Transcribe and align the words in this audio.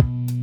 thank 0.00 0.30
you 0.30 0.39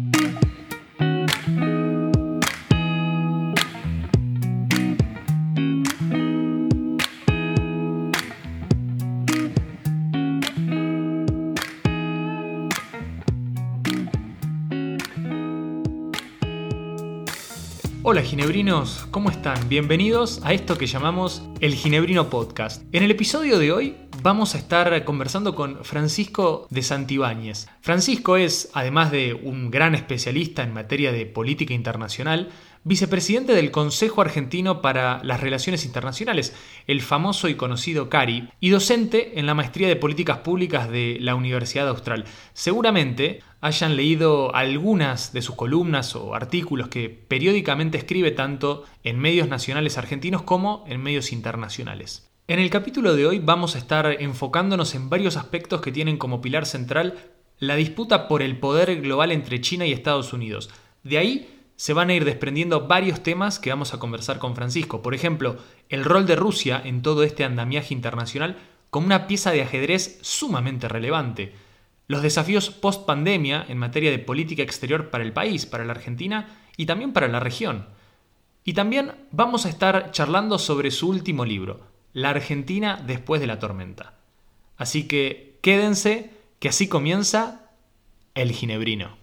Hola 18.09 18.21
ginebrinos, 18.21 19.05
¿cómo 19.11 19.29
están? 19.29 19.67
Bienvenidos 19.67 20.39
a 20.45 20.53
esto 20.53 20.77
que 20.77 20.87
llamamos 20.87 21.43
el 21.59 21.75
Ginebrino 21.75 22.29
Podcast. 22.29 22.81
En 22.93 23.03
el 23.03 23.11
episodio 23.11 23.59
de 23.59 23.73
hoy 23.73 23.97
vamos 24.23 24.55
a 24.55 24.59
estar 24.59 25.03
conversando 25.03 25.55
con 25.55 25.83
Francisco 25.83 26.67
de 26.69 26.83
Santibáñez. 26.83 27.67
Francisco 27.81 28.37
es, 28.37 28.69
además 28.71 29.11
de 29.11 29.33
un 29.33 29.71
gran 29.71 29.93
especialista 29.93 30.63
en 30.63 30.73
materia 30.73 31.11
de 31.11 31.25
política 31.25 31.73
internacional, 31.73 32.47
vicepresidente 32.87 33.53
del 33.53 33.69
Consejo 33.69 34.21
Argentino 34.21 34.81
para 34.81 35.21
las 35.23 35.41
Relaciones 35.41 35.83
Internacionales, 35.83 36.55
el 36.87 37.01
famoso 37.01 37.49
y 37.49 37.55
conocido 37.55 38.09
CARI, 38.09 38.47
y 38.61 38.69
docente 38.69 39.39
en 39.39 39.45
la 39.45 39.53
Maestría 39.53 39.89
de 39.89 39.97
Políticas 39.97 40.37
Públicas 40.37 40.89
de 40.89 41.17
la 41.19 41.35
Universidad 41.35 41.89
Austral. 41.89 42.23
Seguramente 42.53 43.41
hayan 43.59 43.97
leído 43.97 44.55
algunas 44.55 45.33
de 45.33 45.41
sus 45.41 45.55
columnas 45.55 46.15
o 46.15 46.33
artículos 46.33 46.87
que 46.87 47.09
periódicamente 47.09 47.97
escribe 47.97 48.31
tanto 48.31 48.85
en 49.03 49.19
medios 49.19 49.49
nacionales 49.49 49.97
argentinos 49.97 50.43
como 50.43 50.85
en 50.87 51.03
medios 51.03 51.33
internacionales. 51.33 52.31
En 52.47 52.59
el 52.59 52.69
capítulo 52.69 53.15
de 53.15 53.27
hoy 53.27 53.39
vamos 53.39 53.75
a 53.75 53.79
estar 53.79 54.05
enfocándonos 54.21 54.95
en 54.95 55.09
varios 55.09 55.35
aspectos 55.35 55.81
que 55.81 55.91
tienen 55.91 56.17
como 56.17 56.39
pilar 56.39 56.65
central 56.65 57.15
la 57.59 57.75
disputa 57.75 58.29
por 58.29 58.41
el 58.41 58.57
poder 58.59 59.01
global 59.01 59.33
entre 59.33 59.59
China 59.59 59.85
y 59.85 59.91
Estados 59.91 60.31
Unidos. 60.31 60.69
De 61.03 61.17
ahí 61.17 61.56
se 61.77 61.93
van 61.93 62.09
a 62.09 62.15
ir 62.15 62.25
desprendiendo 62.25 62.87
varios 62.87 63.21
temas 63.21 63.59
que 63.59 63.69
vamos 63.69 63.93
a 63.93 63.99
conversar 63.99 64.39
con 64.39 64.55
Francisco. 64.55 65.03
Por 65.03 65.13
ejemplo, 65.13 65.57
el 65.89 66.03
rol 66.03 66.25
de 66.25 66.35
Rusia 66.35 66.81
en 66.83 67.03
todo 67.03 67.23
este 67.23 67.43
andamiaje 67.43 67.93
internacional 67.93 68.57
como 68.89 69.05
una 69.05 69.27
pieza 69.27 69.51
de 69.51 69.61
ajedrez 69.61 70.17
sumamente 70.21 70.87
relevante. 70.87 71.53
Los 72.07 72.23
desafíos 72.23 72.71
post 72.71 73.05
pandemia 73.05 73.63
en 73.69 73.77
materia 73.77 74.09
de 74.09 74.17
política 74.17 74.63
exterior 74.63 75.11
para 75.11 75.23
el 75.23 75.33
país, 75.33 75.67
para 75.67 75.85
la 75.85 75.93
Argentina 75.93 76.57
y 76.77 76.87
también 76.87 77.13
para 77.13 77.27
la 77.27 77.39
región. 77.39 77.85
Y 78.63 78.73
también 78.73 79.11
vamos 79.31 79.65
a 79.65 79.69
estar 79.69 80.11
charlando 80.11 80.57
sobre 80.57 80.89
su 80.89 81.07
último 81.07 81.45
libro, 81.45 81.81
La 82.11 82.31
Argentina 82.31 83.01
después 83.05 83.39
de 83.39 83.47
la 83.47 83.59
tormenta. 83.59 84.15
Así 84.77 85.07
que 85.07 85.59
quédense, 85.61 86.31
que 86.59 86.69
así 86.69 86.87
comienza 86.87 87.69
el 88.33 88.51
Ginebrino. 88.51 89.17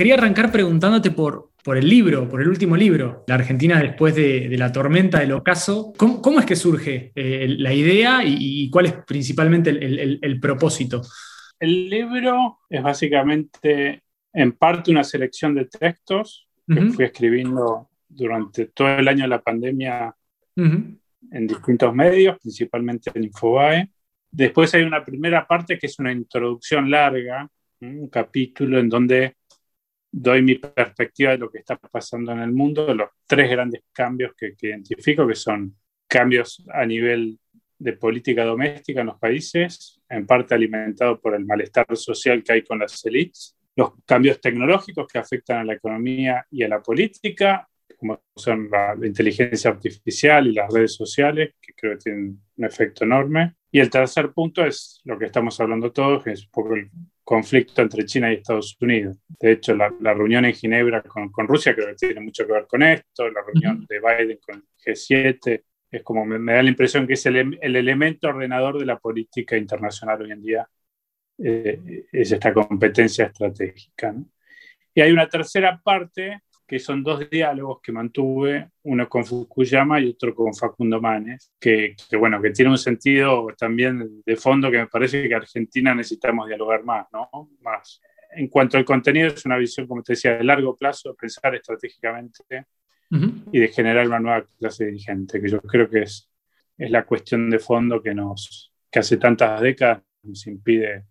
Quería 0.00 0.14
arrancar 0.14 0.50
preguntándote 0.50 1.10
por, 1.10 1.50
por 1.62 1.76
el 1.76 1.86
libro, 1.86 2.26
por 2.26 2.40
el 2.40 2.48
último 2.48 2.74
libro, 2.74 3.22
La 3.26 3.34
Argentina 3.34 3.78
después 3.82 4.14
de, 4.14 4.48
la 4.56 4.72
tormenta 4.72 5.20
del 5.20 5.32
ocaso. 5.32 5.92
¿Cómo, 5.94 6.40
es 6.40 6.46
que 6.46 6.56
surge 6.56 7.12
eh, 7.14 7.46
la 7.58 7.74
idea 7.74 8.22
y, 8.24 8.70
cuál 8.70 8.86
es 8.86 8.94
principalmente 9.06 9.68
el, 9.68 10.40
propósito? 10.40 11.02
El 11.58 11.90
libro 11.90 12.60
es 12.70 12.82
básicamente 12.82 14.04
en 14.32 14.52
parte 14.52 14.90
una 14.90 15.04
selección 15.04 15.54
de 15.54 15.66
textos 15.66 16.48
que 16.66 16.80
fui 16.92 17.04
escribiendo 17.04 17.90
durante 18.08 18.68
todo 18.68 18.88
el 18.88 19.06
año 19.06 19.24
de 19.24 19.28
la 19.28 19.42
pandemia 19.42 20.16
en 20.56 21.46
distintos 21.46 21.94
medios, 21.94 22.38
principalmente 22.40 23.10
en 23.14 23.24
Infobae. 23.24 23.90
Después 24.30 24.72
hay 24.72 24.82
una 24.82 25.04
primera 25.04 25.46
parte 25.46 25.78
que 25.78 25.88
es 25.88 25.98
una 25.98 26.10
introducción 26.10 26.90
larga, 26.90 27.46
un 27.82 28.08
capítulo 28.08 28.78
en 28.78 28.88
donde 28.88 29.34
doy 30.10 30.42
mi 30.42 30.56
perspectiva 30.56 31.32
de 31.32 31.38
lo 31.38 31.50
que 31.50 31.58
está 31.58 31.76
pasando 31.76 32.32
en 32.32 32.40
el 32.40 32.52
mundo, 32.52 32.92
los 32.94 33.10
tres 33.26 33.50
grandes 33.50 33.82
cambios 33.92 34.32
que, 34.36 34.54
identifico, 34.60 35.26
que 35.26 35.34
son 35.34 35.76
cambios 36.06 36.64
a 36.72 36.84
nivel 36.84 37.38
de 37.78 37.92
política 37.94 38.44
doméstica 38.44 39.00
en 39.00 39.06
los 39.06 39.18
países, 39.18 40.00
en 40.08 40.26
parte 40.26 40.54
alimentados 40.54 41.20
por 41.20 41.34
el 41.34 41.46
malestar 41.46 41.86
social 41.94 42.42
que 42.42 42.52
hay 42.52 42.62
con 42.62 42.78
las 42.78 43.04
élites, 43.06 43.56
los 43.76 43.92
cambios 44.04 44.40
tecnológicos 44.40 45.06
que 45.06 45.18
afectan 45.18 45.58
a 45.58 45.64
la 45.64 45.74
economía 45.74 46.44
y 46.50 46.62
a 46.62 46.68
la 46.68 46.82
política, 46.82 47.66
como 47.96 48.20
son 48.34 48.68
la, 48.70 48.96
inteligencia 49.02 49.70
artificial 49.70 50.46
y 50.46 50.52
las 50.52 50.72
redes 50.72 50.94
sociales, 50.94 51.54
que 51.60 51.72
creo 51.74 51.92
que 51.92 52.04
tienen 52.04 52.40
un 52.56 52.64
efecto 52.64 53.04
enorme. 53.04 53.54
Y 53.70 53.78
el 53.78 53.88
tercer 53.88 54.32
punto 54.32 54.64
es 54.64 55.00
lo 55.04 55.18
que 55.18 55.26
estamos 55.26 55.58
hablando 55.60 55.92
todos, 55.92 56.24
que 56.24 56.32
es 56.32 56.44
un 56.44 56.50
poco 56.50 56.74
el 56.74 56.90
conflicto 57.30 57.80
entre 57.80 58.04
China 58.06 58.28
y 58.32 58.38
Estados 58.38 58.76
Unidos. 58.80 59.16
De 59.38 59.52
hecho, 59.52 59.72
la, 59.72 59.88
reunión 60.12 60.46
en 60.46 60.52
Ginebra 60.52 61.00
con, 61.00 61.46
Rusia 61.46 61.76
creo 61.76 61.86
que 61.86 61.94
tiene 61.94 62.20
mucho 62.20 62.44
que 62.44 62.52
ver 62.52 62.66
con 62.66 62.82
esto, 62.82 63.30
la 63.30 63.40
reunión 63.40 63.86
de 63.88 64.00
Biden 64.00 64.38
con 64.44 64.56
el 64.56 64.94
G7, 64.96 65.62
es 65.92 66.02
como 66.02 66.24
me, 66.24 66.52
da 66.52 66.60
la 66.60 66.68
impresión 66.68 67.06
que 67.06 67.12
es 67.12 67.24
el, 67.26 67.56
elemento 67.62 68.26
ordenador 68.26 68.80
de 68.80 68.86
la 68.86 68.98
política 68.98 69.56
internacional 69.56 70.20
hoy 70.22 70.32
en 70.32 70.42
día, 70.42 70.68
eh, 71.38 72.04
es 72.10 72.32
esta 72.32 72.52
competencia 72.52 73.26
estratégica. 73.26 74.12
Y 74.92 75.00
hay 75.00 75.12
una 75.12 75.28
tercera 75.28 75.80
parte 75.84 76.40
que 76.70 76.78
son 76.78 77.02
dos 77.02 77.28
diálogos 77.28 77.80
que 77.82 77.90
mantuve, 77.90 78.70
uno 78.84 79.08
con 79.08 79.24
Fukuyama 79.24 80.00
y 80.00 80.10
otro 80.10 80.32
con 80.32 80.54
Facundo 80.54 81.00
Manes, 81.00 81.50
que, 81.58 81.96
bueno, 82.16 82.40
que 82.40 82.50
tiene 82.50 82.70
un 82.70 82.78
sentido 82.78 83.48
también 83.58 84.22
de 84.24 84.36
fondo 84.36 84.70
que 84.70 84.78
me 84.78 84.86
parece 84.86 85.28
que 85.28 85.34
Argentina 85.34 85.92
necesitamos 85.96 86.46
dialogar 86.46 86.84
más, 86.84 87.08
¿no? 87.12 87.28
Más. 87.62 88.00
En 88.36 88.46
cuanto 88.46 88.76
al 88.76 88.84
contenido, 88.84 89.26
es 89.26 89.44
una 89.44 89.56
visión, 89.56 89.88
como 89.88 90.00
te 90.04 90.12
decía, 90.12 90.38
de 90.38 90.44
largo 90.44 90.76
plazo, 90.76 91.12
pensar 91.16 91.56
estratégicamente 91.56 92.66
y 93.50 93.58
de 93.58 93.66
generar 93.66 94.06
una 94.06 94.20
nueva 94.20 94.46
clase 94.56 94.86
dirigente, 94.86 95.42
que 95.42 95.48
yo 95.48 95.60
creo 95.62 95.90
que 95.90 96.02
es, 96.02 96.30
es 96.78 96.88
la 96.88 97.04
cuestión 97.04 97.50
de 97.50 97.58
fondo 97.58 98.00
que, 98.00 98.14
nos, 98.14 98.72
que 98.88 99.00
hace 99.00 99.16
tantas 99.16 99.60
décadas 99.60 100.04
nos 100.22 100.46
impide 100.46 101.06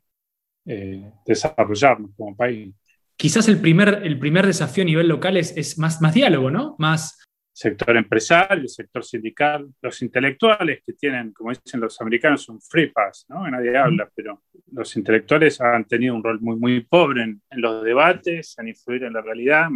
eh, 0.66 1.12
desarrollarnos 1.26 2.12
como 2.16 2.34
país 2.34 2.74
quizás 3.19 3.50
el 3.50 3.59
primer, 3.59 4.00
el 4.03 4.18
primer 4.18 4.47
desafío 4.47 4.84
a 4.84 4.85
nivel 4.85 5.09
local 5.09 5.35
es, 5.35 5.78
más, 5.78 6.02
más 6.02 6.13
diálogo, 6.13 6.50
¿no? 6.50 6.75
Más... 6.80 7.18
Sector 7.52 7.97
empresario, 7.97 8.66
sector 8.69 9.03
sindical, 9.03 9.68
los 9.81 10.02
intelectuales 10.02 10.81
que 10.85 10.94
tienen, 10.94 11.34
como 11.34 11.50
dicen 11.50 11.81
los 11.81 12.00
americanos, 12.00 12.47
un 12.47 12.62
free 12.62 12.88
pass, 12.88 13.25
¿no? 13.28 13.46
Nadie 13.50 13.78
habla, 13.78 14.09
pero 14.16 14.44
los 14.72 14.96
intelectuales 14.96 15.59
han 15.59 15.84
tenido 15.84 16.16
un 16.16 16.24
rol 16.24 16.40
muy, 16.40 16.56
muy 16.56 16.79
pobre 16.85 17.24
en, 17.24 17.41
los 17.52 17.84
debates, 17.84 18.56
en 18.58 18.69
influir 18.69 19.03
en 19.03 19.12
la 19.12 19.22
realidad, 19.22 19.68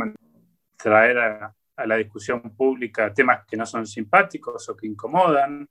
traer 0.77 1.17
a, 1.17 1.53
a 1.75 1.85
la 1.85 1.97
discusión 1.97 2.41
pública 2.55 3.13
temas 3.13 3.45
que 3.45 3.57
no 3.57 3.65
son 3.65 3.85
simpáticos 3.85 4.69
o 4.69 4.77
que 4.77 4.87
incomodan, 4.87 5.67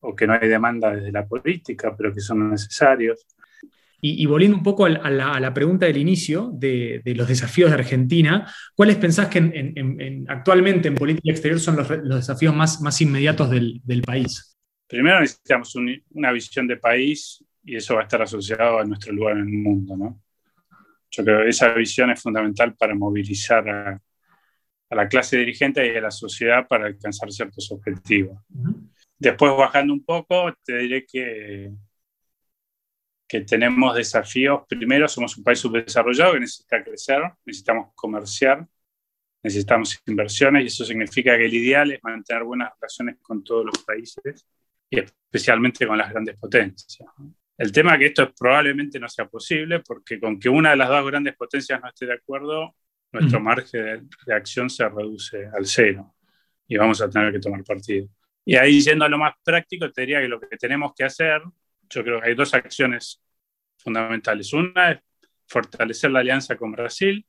o 0.00 0.16
que 0.16 0.26
no 0.26 0.32
hay 0.32 0.48
demanda 0.48 0.92
desde 0.92 1.12
la 1.12 1.26
política, 1.26 1.94
pero 1.94 2.14
que 2.14 2.20
son 2.20 2.48
necesarios. 2.48 3.26
Y, 4.02 4.24
volviendo 4.24 4.56
un 4.56 4.62
poco 4.62 4.86
a 4.86 5.10
la, 5.10 5.54
pregunta 5.54 5.84
del 5.84 5.98
inicio 5.98 6.50
de, 6.54 7.02
los 7.04 7.28
desafíos 7.28 7.70
de 7.70 7.74
Argentina, 7.76 8.50
¿cuáles 8.74 8.96
pensás 8.96 9.28
que 9.28 10.24
actualmente 10.28 10.88
en 10.88 10.94
política 10.94 11.30
exterior 11.30 11.60
son 11.60 11.76
los, 11.76 11.88
desafíos 11.88 12.54
más, 12.54 12.80
más 12.80 13.00
inmediatos 13.00 13.50
del, 13.50 14.02
país? 14.06 14.56
Primero 14.86 15.20
necesitamos 15.20 15.76
una 16.12 16.32
visión 16.32 16.66
de 16.66 16.78
país 16.78 17.44
y 17.62 17.76
eso 17.76 17.94
va 17.94 18.00
a 18.00 18.04
estar 18.04 18.22
asociado 18.22 18.78
a 18.78 18.84
nuestro 18.84 19.12
lugar 19.12 19.36
en 19.36 19.48
el 19.48 19.58
mundo. 19.58 19.96
¿no? 19.96 20.20
Yo 21.10 21.24
creo 21.24 21.42
que 21.42 21.50
esa 21.50 21.72
visión 21.74 22.10
es 22.10 22.22
fundamental 22.22 22.74
para 22.74 22.94
movilizar 22.94 23.68
a, 23.68 24.00
la 24.92 25.08
clase 25.08 25.36
dirigente 25.36 25.86
y 25.86 25.96
a 25.96 26.00
la 26.00 26.10
sociedad 26.10 26.66
para 26.66 26.86
alcanzar 26.86 27.30
ciertos 27.30 27.70
objetivos. 27.70 28.38
Después, 29.16 29.52
bajando 29.56 29.92
un 29.92 30.04
poco, 30.04 30.52
te 30.64 30.78
diré 30.78 31.06
que 31.06 31.70
que 33.30 33.42
tenemos 33.42 33.94
desafíos. 33.94 34.62
Primero, 34.68 35.06
somos 35.06 35.36
un 35.36 35.44
país 35.44 35.60
subdesarrollado 35.60 36.32
que 36.32 36.40
necesita 36.40 36.82
crecer, 36.82 37.22
necesitamos 37.44 37.92
comerciar, 37.94 38.66
necesitamos 39.40 40.02
inversiones 40.04 40.64
y 40.64 40.66
eso 40.66 40.84
significa 40.84 41.38
que 41.38 41.44
el 41.44 41.54
ideal 41.54 41.92
es 41.92 42.02
mantener 42.02 42.42
buenas 42.42 42.72
relaciones 42.74 43.18
con 43.22 43.44
todos 43.44 43.66
los 43.66 43.84
países 43.84 44.44
y 44.90 44.98
especialmente 44.98 45.86
con 45.86 45.96
las 45.96 46.10
grandes 46.10 46.36
potencias. 46.38 47.08
El 47.56 47.70
tema 47.70 47.92
es 47.92 47.98
que 48.00 48.06
esto 48.06 48.34
probablemente 48.36 48.98
no 48.98 49.08
sea 49.08 49.28
posible 49.28 49.78
porque 49.78 50.18
con 50.18 50.40
que 50.40 50.48
una 50.48 50.70
de 50.70 50.76
las 50.78 50.88
dos 50.88 51.06
grandes 51.06 51.36
potencias 51.36 51.80
no 51.80 51.88
esté 51.88 52.06
de 52.06 52.14
acuerdo, 52.14 52.74
nuestro 53.12 53.38
margen 53.38 54.08
de, 54.26 54.34
acción 54.34 54.68
se 54.68 54.88
reduce 54.88 55.46
al 55.46 55.66
cero 55.66 56.16
y 56.66 56.76
vamos 56.76 57.00
a 57.00 57.08
tener 57.08 57.32
que 57.32 57.38
tomar 57.38 57.62
partido. 57.62 58.08
Y 58.44 58.56
ahí 58.56 58.80
yendo 58.80 59.04
a 59.04 59.08
lo 59.08 59.18
más 59.18 59.34
práctico, 59.44 59.88
te 59.92 60.00
diría 60.00 60.20
que 60.20 60.26
lo 60.26 60.40
que 60.40 60.56
tenemos 60.56 60.94
que 60.96 61.04
hacer 61.04 61.42
yo 61.90 62.04
creo 62.04 62.20
que 62.20 62.28
hay 62.28 62.34
dos 62.34 62.54
acciones 62.54 63.22
fundamentales. 63.76 64.52
Una 64.52 64.92
es 64.92 65.00
fortalecer 65.46 66.10
la 66.10 66.20
alianza 66.20 66.56
con 66.56 66.72
Brasil. 66.72 67.26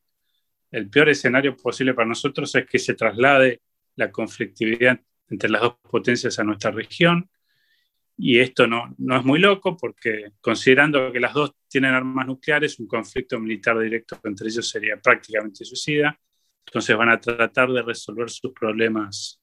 El 0.69 0.89
peor 0.89 1.09
escenario 1.09 1.57
posible 1.57 1.93
para 1.93 2.07
nosotros 2.07 2.53
es 2.55 2.65
que 2.65 2.79
se 2.79 2.93
traslade 2.93 3.61
la 3.95 4.11
conflictividad 4.11 4.99
entre 5.29 5.49
las 5.49 5.61
dos 5.61 5.75
potencias 5.89 6.37
a 6.39 6.43
nuestra 6.43 6.71
región. 6.71 7.29
Y 8.17 8.39
esto 8.39 8.67
no, 8.67 8.93
no 8.99 9.17
es 9.17 9.25
muy 9.25 9.39
loco 9.39 9.75
porque 9.75 10.33
considerando 10.39 11.11
que 11.11 11.19
las 11.19 11.33
dos 11.33 11.53
tienen 11.67 11.93
armas 11.95 12.27
nucleares, 12.27 12.79
un 12.79 12.87
conflicto 12.87 13.39
militar 13.39 13.79
directo 13.79 14.19
entre 14.23 14.47
ellos 14.47 14.69
sería 14.69 14.97
prácticamente 14.97 15.65
suicida. 15.65 16.17
Entonces 16.65 16.95
van 16.95 17.09
a 17.09 17.19
tratar 17.19 17.71
de 17.71 17.81
resolver 17.81 18.29
sus 18.29 18.53
problemas 18.53 19.40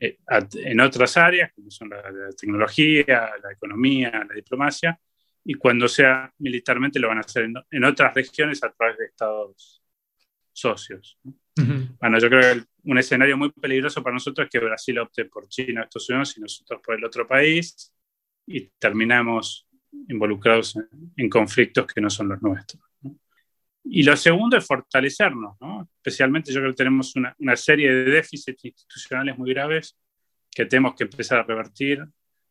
eh, 0.00 0.18
en 0.54 0.80
otras 0.80 1.16
áreas, 1.16 1.52
como 1.54 1.70
son 1.70 1.90
la, 1.90 2.02
tecnología, 2.38 3.32
la 3.42 3.52
economía, 3.52 4.10
la 4.28 4.34
diplomacia, 4.34 4.98
y 5.44 5.54
cuando 5.54 5.88
sea 5.88 6.32
militarmente 6.38 6.98
lo 6.98 7.08
van 7.08 7.18
a 7.18 7.22
hacer 7.22 7.48
en, 7.70 7.84
otras 7.84 8.14
regiones 8.14 8.62
a 8.62 8.70
través 8.70 8.98
de 8.98 9.06
estados 9.06 9.82
socios. 10.52 11.18
Bueno, 12.00 12.18
yo 12.18 12.28
creo 12.28 12.40
que 12.40 12.64
un 12.84 12.98
escenario 12.98 13.36
muy 13.36 13.50
peligroso 13.50 14.02
para 14.02 14.14
nosotros 14.14 14.46
es 14.46 14.50
que 14.50 14.64
Brasil 14.64 14.98
opte 14.98 15.24
por 15.26 15.48
China, 15.48 15.82
Estados 15.82 16.08
Unidos 16.08 16.36
y 16.36 16.40
nosotros 16.40 16.80
por 16.84 16.94
el 16.94 17.04
otro 17.04 17.26
país 17.26 17.92
y 18.46 18.68
terminamos 18.78 19.66
involucrados 20.08 20.78
en, 21.16 21.28
conflictos 21.28 21.86
que 21.86 22.00
no 22.00 22.10
son 22.10 22.28
los 22.28 22.42
nuestros. 22.42 22.82
Y 23.84 24.02
lo 24.04 24.16
segundo 24.16 24.56
es 24.56 24.66
fortalecernos, 24.66 25.56
especialmente 25.96 26.52
yo 26.52 26.60
creo 26.60 26.72
que 26.72 26.76
tenemos 26.76 27.16
una, 27.16 27.34
una, 27.40 27.56
serie 27.56 27.92
de 27.92 28.04
déficits 28.04 28.64
institucionales 28.64 29.36
muy 29.36 29.52
graves 29.52 29.96
que 30.50 30.66
tenemos 30.66 30.94
que 30.94 31.04
empezar 31.04 31.40
a 31.40 31.42
revertir 31.42 32.04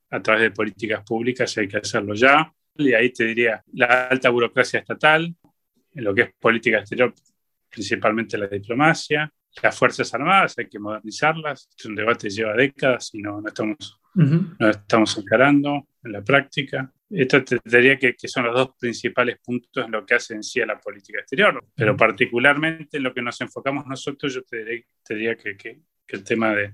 a 0.09 0.21
través 0.21 0.43
de 0.43 0.51
políticas 0.51 1.03
públicas 1.03 1.55
y 1.55 1.61
hay 1.61 1.67
que 1.67 1.77
hacerlo 1.77 2.13
ya. 2.13 2.51
Y 2.75 2.93
ahí 2.93 3.11
te 3.11 3.25
diría 3.25 3.63
la 3.73 4.07
alta 4.07 4.29
burocracia 4.29 4.79
estatal, 4.79 5.33
en 5.93 6.03
lo 6.03 6.13
que 6.13 6.21
es 6.21 6.33
política 6.39 6.79
exterior, 6.79 7.13
principalmente 7.69 8.37
la 8.37 8.47
diplomacia, 8.47 9.31
las 9.61 9.77
Fuerzas 9.77 10.13
Armadas, 10.13 10.57
hay 10.57 10.67
que 10.67 10.79
modernizarlas. 10.79 11.69
Es 11.77 11.85
un 11.85 11.95
debate 11.95 12.27
que 12.27 12.33
lleva 12.33 12.53
décadas 12.53 13.13
y 13.13 13.21
no, 13.21 13.41
no 13.41 13.47
estamos, 13.47 13.99
no 14.15 14.69
estamos 14.69 15.17
encarando 15.17 15.87
en 16.03 16.11
la 16.11 16.21
práctica. 16.21 16.91
Esto 17.11 17.43
te 17.43 17.59
diría 17.65 17.97
que, 17.97 18.15
que, 18.15 18.27
son 18.27 18.45
los 18.45 18.55
dos 18.55 18.69
principales 18.79 19.37
puntos 19.43 19.85
en 19.85 19.91
lo 19.91 20.05
que 20.05 20.15
hace 20.15 20.33
en 20.33 20.43
sí 20.43 20.61
a 20.61 20.65
la 20.65 20.79
política 20.79 21.19
exterior, 21.19 21.61
pero 21.75 21.95
particularmente 21.97 22.97
en 22.97 23.03
lo 23.03 23.13
que 23.13 23.21
nos 23.21 23.39
enfocamos 23.41 23.85
nosotros, 23.85 24.33
yo 24.33 24.43
te 24.43 24.85
diría, 25.09 25.35
que, 25.35 25.57
que, 25.57 25.81
el 26.07 26.23
tema 26.23 26.53
de, 26.53 26.73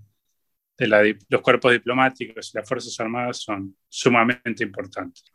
de 0.78 0.88
la, 0.88 1.04
los 1.30 1.42
cuerpos 1.42 1.72
diplomáticos 1.72 2.52
y 2.54 2.58
las 2.58 2.68
Fuerzas 2.68 3.00
Armadas 3.00 3.42
son 3.42 3.76
sumamente 3.88 4.64
importantes. 4.64 5.26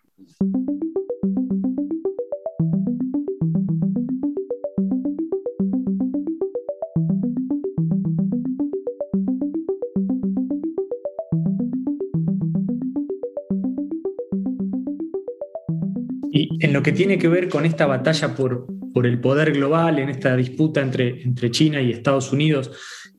Y 16.35 16.65
en 16.65 16.73
lo 16.73 16.83
que 16.83 16.93
tiene 16.93 17.19
que 17.19 17.29
ver 17.29 17.51
con 17.51 17.67
esta 17.67 17.85
batalla 17.85 18.35
por, 18.35 18.67
por 18.95 19.07
el 19.07 19.21
poder 19.21 19.53
global, 19.53 19.99
en 19.99 20.09
esta 20.09 20.35
disputa 20.35 20.81
entre, 20.81 21.23
entre 21.23 21.51
China 21.51 21.83
y 21.83 21.93
Estados 21.93 22.33
Unidos, 22.33 22.71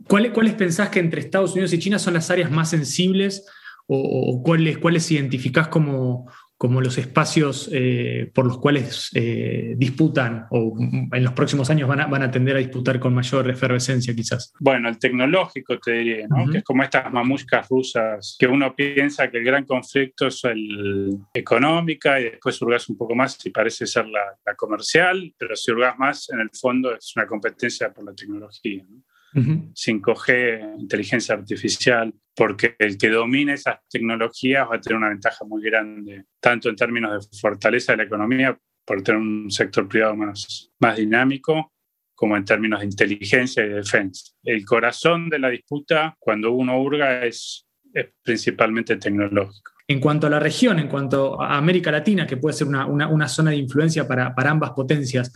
¿cuáles, 0.08 0.32
¿cuáles 0.32 0.56
pensás 0.56 0.90
que 0.90 1.00
entre 1.00 1.22
Estados 1.22 1.52
Unidos 1.52 1.74
y 1.74 1.80
China 1.80 2.00
son 2.00 2.16
las 2.16 2.32
áreas 2.32 2.50
más 2.50 2.72
sensibles 2.72 3.46
o, 3.86 4.42
cuáles, 4.44 4.80
cuáles 4.80 5.12
identificás 5.12 5.68
como, 5.68 6.28
como 6.64 6.80
los 6.80 6.98
espacios 6.98 7.70
eh, 7.74 8.32
por 8.34 8.46
los 8.48 8.58
cuales 8.58 9.12
eh, 9.16 9.74
disputan 9.76 10.48
o 10.50 10.74
en 10.80 11.22
los 11.22 11.34
próximos 11.34 11.70
años 11.70 11.90
van 11.90 12.00
a, 12.00 12.08
van 12.08 12.24
a, 12.24 12.32
tender 12.32 12.56
a 12.56 12.60
disputar 12.60 13.02
con 13.02 13.14
mayor 13.14 13.50
efervescencia 13.50 14.16
quizás? 14.16 14.54
Bueno, 14.62 14.88
el 14.88 14.98
tecnológico 14.98 15.78
te 15.78 15.92
diría, 15.92 16.26
¿no? 16.30 16.50
que 16.50 16.60
es 16.60 16.64
como 16.64 16.82
estas 16.84 17.12
mamuscas 17.12 17.68
rusas, 17.68 18.38
que 18.40 18.48
uno 18.48 18.74
piensa 18.74 19.30
que 19.30 19.40
el 19.40 19.44
gran 19.44 19.66
conflicto 19.66 20.28
es 20.28 20.42
el 20.46 21.18
económica 21.34 22.18
y 22.22 22.30
después 22.30 22.62
hurgas 22.62 22.88
un 22.88 22.96
poco 22.96 23.14
más 23.14 23.46
y 23.46 23.50
parece 23.50 23.86
ser 23.86 24.08
la, 24.08 24.22
la 24.46 24.56
comercial, 24.56 25.36
pero 25.38 25.58
si 25.58 25.70
hurgas 25.70 26.00
más, 26.00 26.30
en 26.30 26.40
el 26.40 26.50
fondo 26.54 26.96
es 26.96 27.12
una 27.18 27.28
competencia 27.28 27.92
por 27.92 28.06
la 28.06 28.16
tecnología. 28.16 28.86
¿no? 28.90 29.04
5G, 29.34 30.80
inteligencia 30.80 31.36
artificial, 31.36 32.14
porque 32.36 32.76
el 32.80 32.98
que 32.98 33.10
domine 33.10 33.54
esas 33.54 33.80
tecnologías 33.90 34.68
va 34.70 34.76
a 34.76 34.82
tener 34.82 34.98
una 34.98 35.10
ventaja 35.10 35.46
muy 35.46 35.64
grande, 35.64 36.26
tanto 36.40 36.70
en 36.70 36.76
términos 36.76 37.30
de 37.30 37.38
fortaleza 37.38 37.94
de 37.94 37.98
la 37.98 38.04
economía, 38.04 38.58
por 38.86 39.02
tener 39.02 39.22
un 39.22 39.50
sector 39.50 39.88
privado 39.88 40.16
más, 40.16 40.72
más 40.80 40.98
dinámico, 40.98 41.74
como 42.14 42.38
en 42.38 42.46
términos 42.46 42.82
de 42.82 42.86
inteligencia 42.86 43.66
y 43.66 43.70
defensa. 43.70 44.32
El 44.44 44.66
corazón 44.66 45.30
de 45.30 45.40
la 45.40 45.50
disputa, 45.50 46.16
cuando 46.20 46.52
uno 46.52 46.80
hurga, 46.82 47.26
es, 47.26 47.68
es 47.94 48.08
principalmente 48.22 48.98
tecnológico. 48.98 49.72
En 49.88 50.00
cuanto 50.00 50.28
a 50.28 50.30
la 50.30 50.40
región, 50.40 50.80
en 50.80 50.88
cuanto 50.88 51.42
a 51.42 51.58
América 51.58 51.92
Latina, 51.92 52.26
que 52.26 52.38
puede 52.38 52.56
ser 52.56 52.68
una, 52.68 52.86
una, 52.86 53.08
una 53.08 53.28
zona 53.28 53.52
de 53.52 53.58
influencia 53.58 54.08
para, 54.08 54.34
para 54.34 54.52
ambas 54.52 54.72
potencias, 54.72 55.34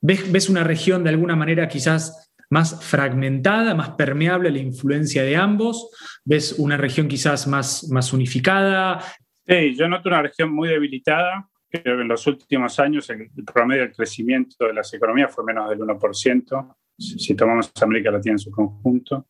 ¿ves, 0.00 0.30
¿ves 0.30 0.48
una 0.48 0.64
región 0.64 1.04
de 1.04 1.10
alguna 1.10 1.36
manera 1.36 1.68
quizás 1.68 2.27
más 2.50 2.84
fragmentada, 2.84 3.74
más 3.74 3.90
permeable 3.90 4.48
a 4.48 4.52
la 4.52 4.58
influencia 4.58 5.22
de 5.22 5.36
ambos? 5.36 5.90
¿Ves 6.24 6.54
una 6.58 6.76
región 6.76 7.08
quizás 7.08 7.46
más, 7.46 7.88
más 7.90 8.12
unificada? 8.12 9.02
Sí, 9.46 9.74
yo 9.74 9.88
noto 9.88 10.08
una 10.08 10.22
región 10.22 10.52
muy 10.52 10.68
debilitada. 10.68 11.48
Creo 11.70 11.96
que 11.96 12.02
en 12.02 12.08
los 12.08 12.26
últimos 12.26 12.78
años 12.80 13.08
el, 13.10 13.30
promedio 13.44 13.82
del 13.82 13.92
crecimiento 13.92 14.66
de 14.66 14.74
las 14.74 14.92
economías 14.94 15.34
fue 15.34 15.44
menos 15.44 15.68
del 15.68 15.80
1%, 15.80 16.76
si, 16.98 17.34
tomamos 17.34 17.70
América 17.80 18.10
Latina 18.10 18.34
en 18.34 18.38
su 18.38 18.50
conjunto. 18.50 19.26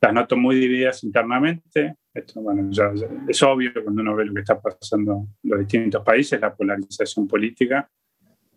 Las 0.00 0.12
noto 0.14 0.36
muy 0.36 0.56
divididas 0.56 1.04
internamente. 1.04 1.96
Esto, 2.12 2.40
bueno, 2.40 2.68
ya, 2.70 2.92
es 3.28 3.42
obvio 3.42 3.72
cuando 3.82 4.02
uno 4.02 4.16
ve 4.16 4.26
lo 4.26 4.34
que 4.34 4.40
está 4.40 4.60
pasando 4.60 5.28
en 5.42 5.50
los 5.50 5.60
distintos 5.60 6.02
países, 6.02 6.40
la 6.40 6.54
polarización 6.54 7.28
política, 7.28 7.88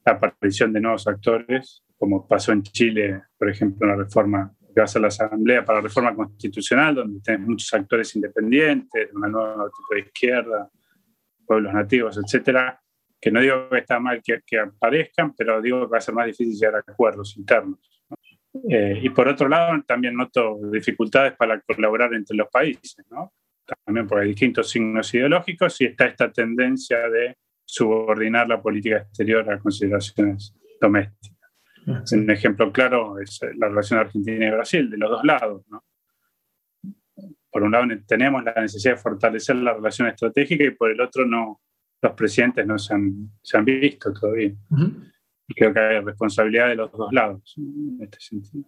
la 0.05 0.13
aparición 0.13 0.73
de 0.73 0.81
nuevos 0.81 1.07
actores 1.07 1.83
como 2.03 2.27
pasó 2.27 2.51
en 2.51 2.63
Chile, 2.63 3.21
por 3.38 3.50
ejemplo, 3.50 3.88
la 3.88 3.95
reforma 3.95 4.53
que 4.59 4.81
va 4.81 4.88
a 4.94 5.00
la 5.00 5.07
Asamblea 5.07 5.63
para 5.63 5.79
la 5.79 5.83
Reforma 5.83 6.13
Constitucional, 6.13 6.95
donde 6.95 7.21
tenés 7.21 7.47
muchos 7.47 7.73
actores 7.73 8.13
independientes, 8.17 9.09
una 9.13 9.29
nueva 9.29 9.69
tipo 9.69 9.94
de 9.94 10.00
izquierda, 10.01 10.69
pueblos 11.45 11.74
nativos, 11.74 12.17
etcétera, 12.17 12.77
que 13.22 13.31
no 13.31 13.39
digo 13.39 13.69
que 13.69 13.77
está 13.77 14.01
mal 14.01 14.22
que, 14.22 14.60
aparezcan, 14.60 15.33
pero 15.33 15.62
digo 15.62 15.86
que 15.86 15.91
va 15.93 16.00
a 16.00 16.01
ser 16.01 16.13
más 16.13 16.25
difícil 16.25 16.53
llegar 16.53 16.75
a 16.75 16.91
acuerdos 16.91 17.38
internos. 17.38 17.79
Eh, 18.69 19.00
y 19.01 19.10
por 19.10 19.29
otro 19.29 19.48
lado, 19.48 19.81
también 19.88 20.13
noto 20.15 20.60
dificultades 20.74 21.38
para 21.38 21.62
colaborar 21.62 22.13
entre 22.13 22.36
los 22.36 22.50
países, 22.50 23.05
¿no? 23.10 23.31
también 23.86 24.10
hay 24.19 24.27
distintos 24.27 24.69
signos 24.69 25.13
ideológicos 25.13 25.79
y 25.79 25.86
está 25.86 26.05
esta 26.07 26.29
tendencia 26.33 27.10
de 27.10 27.38
subordinar 27.65 28.48
la 28.48 28.62
política 28.62 28.98
exterior 28.98 29.50
a 29.51 29.60
consideraciones 29.60 30.55
domésticas. 30.79 31.34
Un 32.12 32.29
ejemplo 32.32 32.72
claro 32.72 33.20
es 33.20 33.41
eh, 33.43 33.51
la 33.58 33.67
relación 33.67 34.00
Argentina 34.00 34.48
y 34.48 34.51
Brasil, 34.51 34.89
de 34.89 34.98
los 34.98 35.10
dos 35.10 35.24
lados. 35.24 35.63
¿no? 35.70 35.84
Por 37.51 37.63
un 37.63 37.72
lado 37.72 37.86
tenemos 38.08 38.43
la 38.43 38.53
necesidad 38.53 38.96
de 38.96 39.01
fortalecer 39.01 39.55
la 39.58 39.74
relación 39.74 40.08
estratégica 40.08 40.63
y 40.63 40.72
por 40.72 40.91
el 40.91 41.01
otro 41.01 41.25
no, 41.25 41.62
los 42.01 42.13
presidentes 42.13 42.65
no 42.65 42.77
se 42.77 42.93
han, 42.93 43.29
se 43.41 43.58
han 43.58 43.65
visto 43.65 44.13
todavía. 44.13 44.53
Y 45.48 45.53
creo 45.53 45.74
que 45.74 45.79
hay 45.79 46.00
responsabilidad 46.00 46.70
de 46.70 46.75
los 46.75 46.91
dos 46.91 47.12
lados 47.12 47.53
en 47.58 47.98
este 48.01 48.20
sentido. 48.20 48.65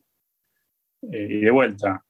Eh, 1.11 1.27
y 1.29 1.39
de 1.41 1.51
vuelta, 1.51 2.03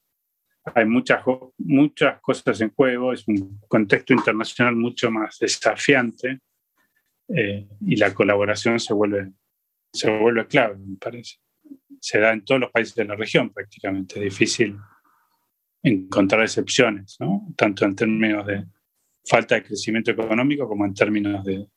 hay 0.74 0.86
muchas, 0.86 1.24
muchas 1.58 2.20
cosas 2.22 2.60
en 2.62 2.72
juego, 2.72 3.14
es 3.14 3.28
un 3.28 3.60
contexto 3.68 4.14
internacional 4.14 4.76
mucho 4.76 5.12
más 5.12 5.38
desafiante 5.40 6.42
eh, 7.28 7.68
y 7.82 7.96
la 7.96 8.14
colaboración 8.14 8.80
se 8.80 8.94
vuelve 8.94 9.32
se 9.96 10.10
vuelve 10.10 10.46
clave, 10.46 10.76
me 10.78 10.98
parece. 10.98 11.38
Se 12.00 12.20
da 12.20 12.34
en 12.34 12.44
todos 12.44 12.62
los 12.62 12.72
países 12.72 12.94
de 12.96 13.06
la 13.06 13.16
región 13.16 13.52
prácticamente. 13.52 14.16
Es 14.16 14.26
difícil 14.26 14.78
encontrar 15.82 16.42
excepciones, 16.42 17.18
tanto 17.56 17.86
en 17.86 17.96
términos 17.96 18.46
de 18.46 18.66
falta 19.28 19.56
de 19.56 19.64
crecimiento 19.64 20.12
económico 20.12 20.68
como 20.68 20.86
en 20.86 20.94
términos 20.94 21.44
de, 21.46 21.68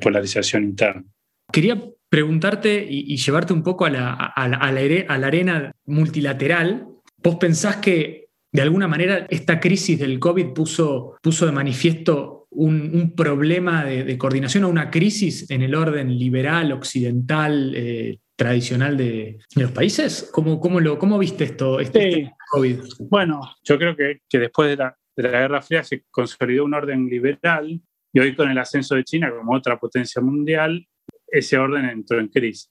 polarización 0.00 0.64
interna. 0.64 1.04
Quería 1.52 1.80
preguntarte 2.08 2.84
y, 2.88 3.16
llevarte 3.16 3.52
un 3.52 3.62
poco 3.62 3.84
a 3.84 3.90
la, 3.90 4.14
a, 4.14 4.48
la, 4.48 4.56
a 4.56 5.18
la, 5.18 5.26
arena 5.26 5.72
multilateral. 5.84 6.88
¿Vos 7.18 7.36
pensás 7.36 7.76
que 7.76 8.28
de 8.52 8.62
alguna 8.62 8.88
manera 8.88 9.26
esta 9.28 9.60
crisis 9.60 9.98
del 9.98 10.18
COVID 10.18 10.54
puso, 10.54 11.16
puso 11.22 11.44
de 11.44 11.52
manifiesto 11.52 12.45
un, 12.56 13.12
problema 13.14 13.84
de, 13.84 14.18
coordinación 14.18 14.64
o 14.64 14.68
una 14.68 14.90
crisis 14.90 15.50
en 15.50 15.62
el 15.62 15.74
orden 15.74 16.18
liberal, 16.18 16.72
occidental, 16.72 17.72
eh, 17.74 18.18
tradicional 18.36 18.96
de, 18.96 19.38
los 19.54 19.70
países? 19.72 20.28
¿Cómo, 20.32 20.60
cómo, 20.60 20.80
lo, 20.80 20.98
cómo 20.98 21.18
viste 21.18 21.44
esto, 21.44 21.80
este, 21.80 22.32
COVID? 22.50 22.80
Bueno, 23.10 23.40
yo 23.62 23.78
creo 23.78 23.96
que, 23.96 24.20
que 24.28 24.38
después 24.38 24.70
de 24.70 24.76
la, 24.76 24.96
de 25.16 25.22
la, 25.22 25.40
Guerra 25.40 25.62
Fría 25.62 25.84
se 25.84 26.04
consolidó 26.10 26.64
un 26.64 26.74
orden 26.74 27.06
liberal 27.06 27.80
Y 28.12 28.18
hoy 28.18 28.34
con 28.34 28.50
el 28.50 28.58
ascenso 28.58 28.94
de 28.94 29.04
China 29.04 29.30
como 29.30 29.54
otra 29.54 29.78
potencia 29.78 30.22
mundial, 30.22 30.86
ese 31.26 31.58
orden 31.58 31.84
entró 31.86 32.18
en 32.18 32.28
crisis. 32.28 32.70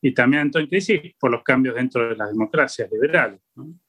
Y 0.00 0.12
también 0.12 0.42
entró 0.42 0.60
en 0.60 0.68
crisis 0.68 1.00
por 1.18 1.30
los 1.30 1.42
cambios 1.42 1.74
dentro 1.74 2.08
de 2.08 2.16
las 2.16 2.30
democracias 2.30 2.90
liberales. 2.92 3.40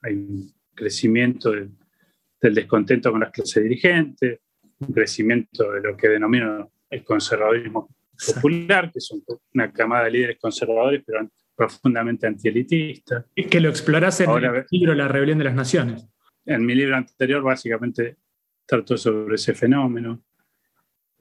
Hay 0.01 0.13
un 0.13 0.51
crecimiento 0.73 1.51
del 1.51 2.55
descontento 2.55 3.11
con 3.11 3.21
las 3.21 3.31
clases 3.31 3.63
dirigentes, 3.63 4.39
un 4.79 4.93
crecimiento 4.93 5.71
de 5.71 5.81
lo 5.81 5.95
que 5.95 6.09
denomino 6.09 6.71
el 6.89 7.03
conservadurismo 7.03 7.89
popular, 8.33 8.91
que 8.91 8.99
son 8.99 9.23
una 9.53 9.71
camada 9.71 10.05
de 10.05 10.11
líderes 10.11 10.37
conservadores, 10.39 11.03
pero 11.05 11.29
profundamente 11.55 12.27
antielitistas. 12.27 13.25
Y 13.35 13.45
que 13.45 13.59
lo 13.59 13.69
exploras 13.69 14.19
en 14.21 14.29
el 14.29 14.65
libro 14.69 14.93
La 14.93 15.07
rebelión 15.07 15.37
de 15.37 15.45
las 15.45 15.55
naciones. 15.55 16.07
En 16.45 16.65
mi 16.65 16.75
libro 16.75 16.95
anterior, 16.95 17.41
básicamente, 17.41 18.17
trato 18.65 18.97
sobre 18.97 19.35
ese 19.35 19.53
fenómeno. 19.53 20.23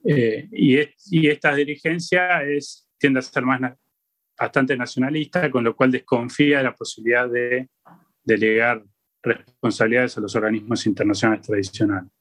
Eh, 0.03 0.47
y, 0.51 0.79
y, 1.11 1.27
esta 1.27 1.55
dirigencia 1.55 2.43
es, 2.43 2.87
tiende 2.97 3.19
a 3.19 3.23
ser 3.23 3.43
más 3.43 3.59
bastante 4.37 4.77
nacionalista, 4.77 5.49
con 5.49 5.63
lo 5.63 5.75
cual 5.75 5.91
desconfía 5.91 6.59
de 6.59 6.63
la 6.65 6.75
posibilidad 6.75 7.29
de 7.29 7.69
delegar 8.23 8.83
responsabilidades 9.23 10.17
a 10.17 10.21
los 10.21 10.35
organismos 10.35 10.85
internacionales 10.85 11.45
tradicionales. 11.45 12.11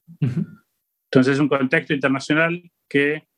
Entonces, 1.15 1.35
es 1.35 1.41
un 1.41 1.49
contexto 1.49 1.95
internacional 1.95 2.61
que 2.89 3.29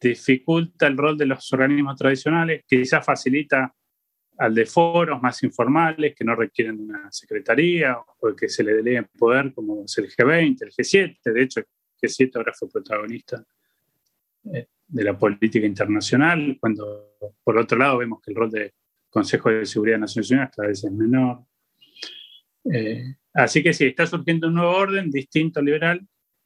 dificulta 0.00 0.88
el 0.88 0.96
rol 0.96 1.16
de 1.16 1.26
los 1.26 1.52
organismos 1.52 1.96
tradicionales, 1.96 2.64
quizás 2.66 3.06
facilita 3.06 3.72
al 4.38 4.52
de 4.52 4.66
foros 4.66 5.22
más 5.22 5.40
informales 5.44 6.12
que 6.16 6.24
no 6.24 6.34
requieren 6.34 6.80
una 6.80 7.12
secretaría 7.12 7.96
o 7.96 8.34
que 8.34 8.48
se 8.48 8.64
le 8.64 8.74
delegue 8.74 9.04
poder, 9.16 9.54
como 9.54 9.84
es 9.84 9.96
el 9.96 10.10
G20, 10.10 10.62
el 10.62 10.72
G7. 10.72 11.32
De 11.32 11.40
hecho, 11.40 11.60
el 11.60 11.66
G7 12.02 12.32
ahora 12.34 12.52
fue 12.52 12.68
protagonista 12.68 13.44
eh, 14.52 14.66
de 14.88 15.04
la 15.04 15.16
política 15.16 15.66
internacional, 15.68 16.56
cuando 16.58 17.12
por 17.44 17.56
otro 17.56 17.78
lado 17.78 17.98
vemos 17.98 18.20
que 18.22 18.32
el 18.32 18.36
rol 18.36 18.50
del 18.50 18.72
Consejo 19.08 19.50
de 19.50 19.66
Seguridad 19.66 19.98
de 19.98 20.00
Naciones 20.00 20.32
Unidas 20.32 20.50
cada 20.56 20.66
vez 20.66 20.82
es 20.82 20.90
menor. 20.90 21.44
Eh, 22.72 23.14
así 23.34 23.62
que 23.62 23.72
sí, 23.72 23.84
está 23.84 24.04
surgiendo 24.04 24.48
un 24.48 24.54
nuevo 24.54 24.72
orden 24.72 25.12
distinto 25.12 25.62
liberal, 25.62 26.04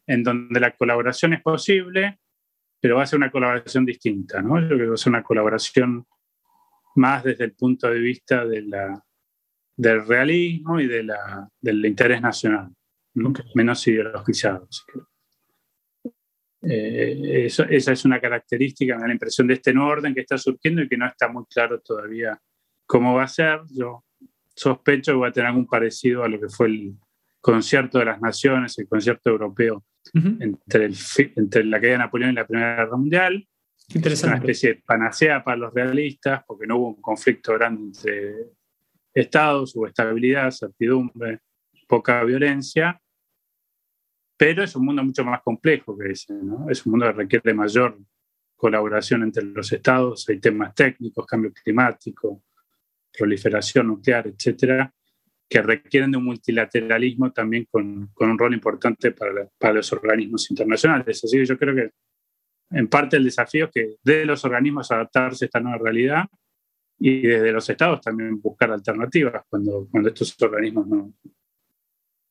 en 0.09 0.25
donde 0.25 0.59
la 0.59 0.75
colaboración 0.75 1.35
es 1.35 1.43
posible, 1.43 2.19
pero 2.81 2.97
va 2.97 3.03
a 3.03 3.07
ser 3.07 3.19
una 3.19 3.31
colaboración 3.31 3.85
distinta, 3.85 4.41
¿no? 4.41 4.59
Yo 4.61 4.69
creo 4.69 4.79
que 4.79 4.87
va 4.87 4.95
a 4.95 4.97
ser 4.97 5.11
una 5.11 5.23
colaboración 5.23 6.07
más 6.97 7.23
desde 7.23 7.45
el 7.45 7.53
punto 7.53 7.91
de 7.91 7.99
vista 8.01 8.45
de 8.47 8.63
la, 8.63 9.05
del 9.77 10.07
realismo 10.07 10.81
y 10.81 10.87
de 10.87 11.03
la, 11.05 11.49
del 11.61 11.85
interés 11.85 12.23
nacional, 12.23 12.71
menos 13.55 13.87
ideologizado. 13.87 14.67
Eh, 16.63 17.45
eso, 17.45 17.65
esa 17.65 17.93
es 17.93 18.05
una 18.05 18.21
característica, 18.21 18.95
me 18.95 19.03
da 19.03 19.09
la 19.09 19.13
impresión 19.13 19.47
de 19.47 19.55
este 19.55 19.75
nuevo 19.75 19.91
orden 19.91 20.15
que 20.15 20.23
está 20.23 20.39
surgiendo 20.39 20.83
y 20.83 20.89
que 20.89 20.97
no 20.97 21.07
está 21.07 21.29
muy 21.29 21.45
claro 21.47 21.81
todavía 21.81 22.41
cómo 22.87 23.15
va 23.15 23.25
a 23.25 23.29
ser. 23.29 23.61
Yo 23.71 24.05
sospecho 24.57 25.13
que 25.13 25.19
va 25.19 25.29
a 25.29 25.33
tener 25.33 25.49
algún 25.49 25.67
parecido 25.67 26.25
a 26.25 26.29
lo 26.29 26.41
que 26.41 26.49
fue 26.49 26.69
el 26.69 26.97
concierto 27.53 27.99
de 27.99 28.05
las 28.05 28.21
naciones, 28.21 28.79
el 28.79 28.87
concierto 28.87 29.31
europeo 29.31 29.85
entre, 30.13 30.85
el, 30.85 30.97
entre 31.37 31.65
la 31.65 31.81
caída 31.81 31.93
de 31.93 31.99
Napoleón 31.99 32.33
y 32.33 32.35
la 32.35 32.47
Primera 32.47 32.77
Guerra 32.77 32.97
Mundial, 32.97 33.49
Interesante. 33.95 34.37
Una 34.37 34.45
especie 34.45 34.75
de 34.75 34.83
panacea 34.85 35.43
para 35.43 35.57
los 35.57 35.73
realistas, 35.73 36.43
porque 36.47 36.67
no 36.67 36.77
hubo 36.77 36.89
un 36.89 37.01
conflicto 37.01 37.55
grande 37.55 37.85
entre 37.85 38.35
estados, 39.15 39.75
hubo 39.75 39.87
estabilidad, 39.87 40.51
certidumbre, 40.51 41.41
poca 41.87 42.23
violencia, 42.23 43.01
pero 44.37 44.63
es 44.63 44.77
un 44.77 44.85
mundo 44.85 45.03
mucho 45.03 45.25
más 45.25 45.41
complejo 45.41 45.97
que 45.97 46.13
ese, 46.13 46.35
¿no? 46.35 46.69
Es 46.69 46.85
un 46.85 46.93
mundo 46.93 47.07
que 47.07 47.13
requiere 47.13 47.55
mayor 47.55 47.99
colaboración 48.57 49.23
entre 49.23 49.45
los 49.45 49.73
estados, 49.73 50.29
hay 50.29 50.39
temas 50.39 50.75
técnicos, 50.75 51.25
cambio 51.25 51.51
climático, 51.51 52.43
proliferación 53.17 53.87
nuclear, 53.87 54.27
etcétera, 54.27 54.93
que 55.49 55.63
requieren 55.63 56.11
de 56.11 56.19
un 56.19 56.25
multilateralismo 56.25 57.33
también 57.33 57.67
con, 57.71 58.09
con 58.13 58.31
un 58.31 58.39
rol 58.39 58.55
importante 58.55 59.13
para, 59.13 59.49
para, 59.59 59.75
los 59.75 59.93
organismos 59.93 60.51
internacionales. 60.51 61.25
Así 61.25 61.39
que 61.39 61.47
yo 61.47 61.59
creo 61.59 61.75
que 61.75 61.91
en 62.71 62.89
parte 62.89 63.17
el 63.17 63.25
desafío 63.25 63.67
es 63.67 63.71
que 63.71 63.97
de 64.03 64.27
los 64.27 64.45
organismos 64.45 64.91
adaptarse 64.91 65.45
a 65.45 65.47
esta 65.47 65.61
nueva 65.61 65.79
realidad 65.79 66.25
y 66.99 67.23
desde 67.23 67.53
los 67.53 67.69
estados 67.71 68.01
también 68.01 68.41
buscar 68.41 68.71
alternativas 68.71 69.45
cuando, 69.49 69.89
cuando 69.91 70.11
estos 70.11 70.37
organismos 70.43 70.87
no, 70.87 71.15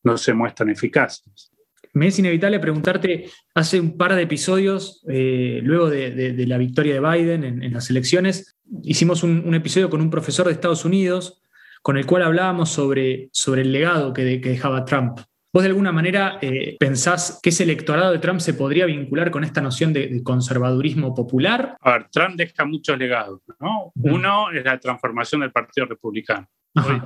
no 0.04 0.18
se 0.18 0.34
muestran 0.34 0.70
eficaces. 0.70 1.52
Me 1.94 2.08
es 2.08 2.20
inevitable 2.20 2.60
preguntarte, 2.60 3.30
hace 3.56 3.80
un 3.80 3.98
par 3.98 4.14
de 4.14 4.22
episodios, 4.22 5.04
eh, 5.10 5.62
luego 5.64 5.90
de, 5.90 6.46
la 6.46 6.58
victoria 6.58 6.94
de 6.94 7.00
Biden 7.00 7.44
en, 7.44 7.74
las 7.74 7.90
elecciones, 7.90 8.56
hicimos 8.84 9.24
un, 9.24 9.54
episodio 9.56 9.90
con 9.90 10.02
un 10.02 10.10
profesor 10.10 10.46
de 10.46 10.54
Estados 10.54 10.86
Unidos 10.86 11.42
con 11.88 11.96
el 11.96 12.06
cual 12.06 12.24
hablábamos 12.24 12.68
sobre, 12.68 13.30
sobre 13.32 13.62
el 13.62 13.72
legado 13.72 14.12
que, 14.12 14.42
que 14.42 14.50
dejaba 14.50 14.84
Trump 14.84 15.22
¿Vos 15.54 15.64
de 15.64 15.70
alguna 15.70 15.94
manera 15.94 16.38
eh, 16.42 16.76
pensás 16.78 17.40
que 17.42 17.52
ese 17.52 17.64
electorado 17.64 18.12
de 18.12 18.20
Trump 18.20 18.42
se 18.42 18.54
podría 18.54 18.86
vincular 18.86 19.32
con 19.32 19.46
esta 19.46 19.62
noción 19.62 19.94
de, 19.94 20.22
conservadurismo 20.22 21.16
popular? 21.16 21.78
A 21.80 21.92
ver, 21.94 22.10
Trump 22.12 22.36
deja 22.36 22.66
muchos 22.66 22.98
legados. 22.98 23.42
¿no? 23.62 23.94
Uno 23.96 24.52
es 24.52 24.66
la 24.66 24.78
transformación 24.78 25.40
del 25.40 25.54
Partido 25.54 25.88
Republicano. 25.88 26.46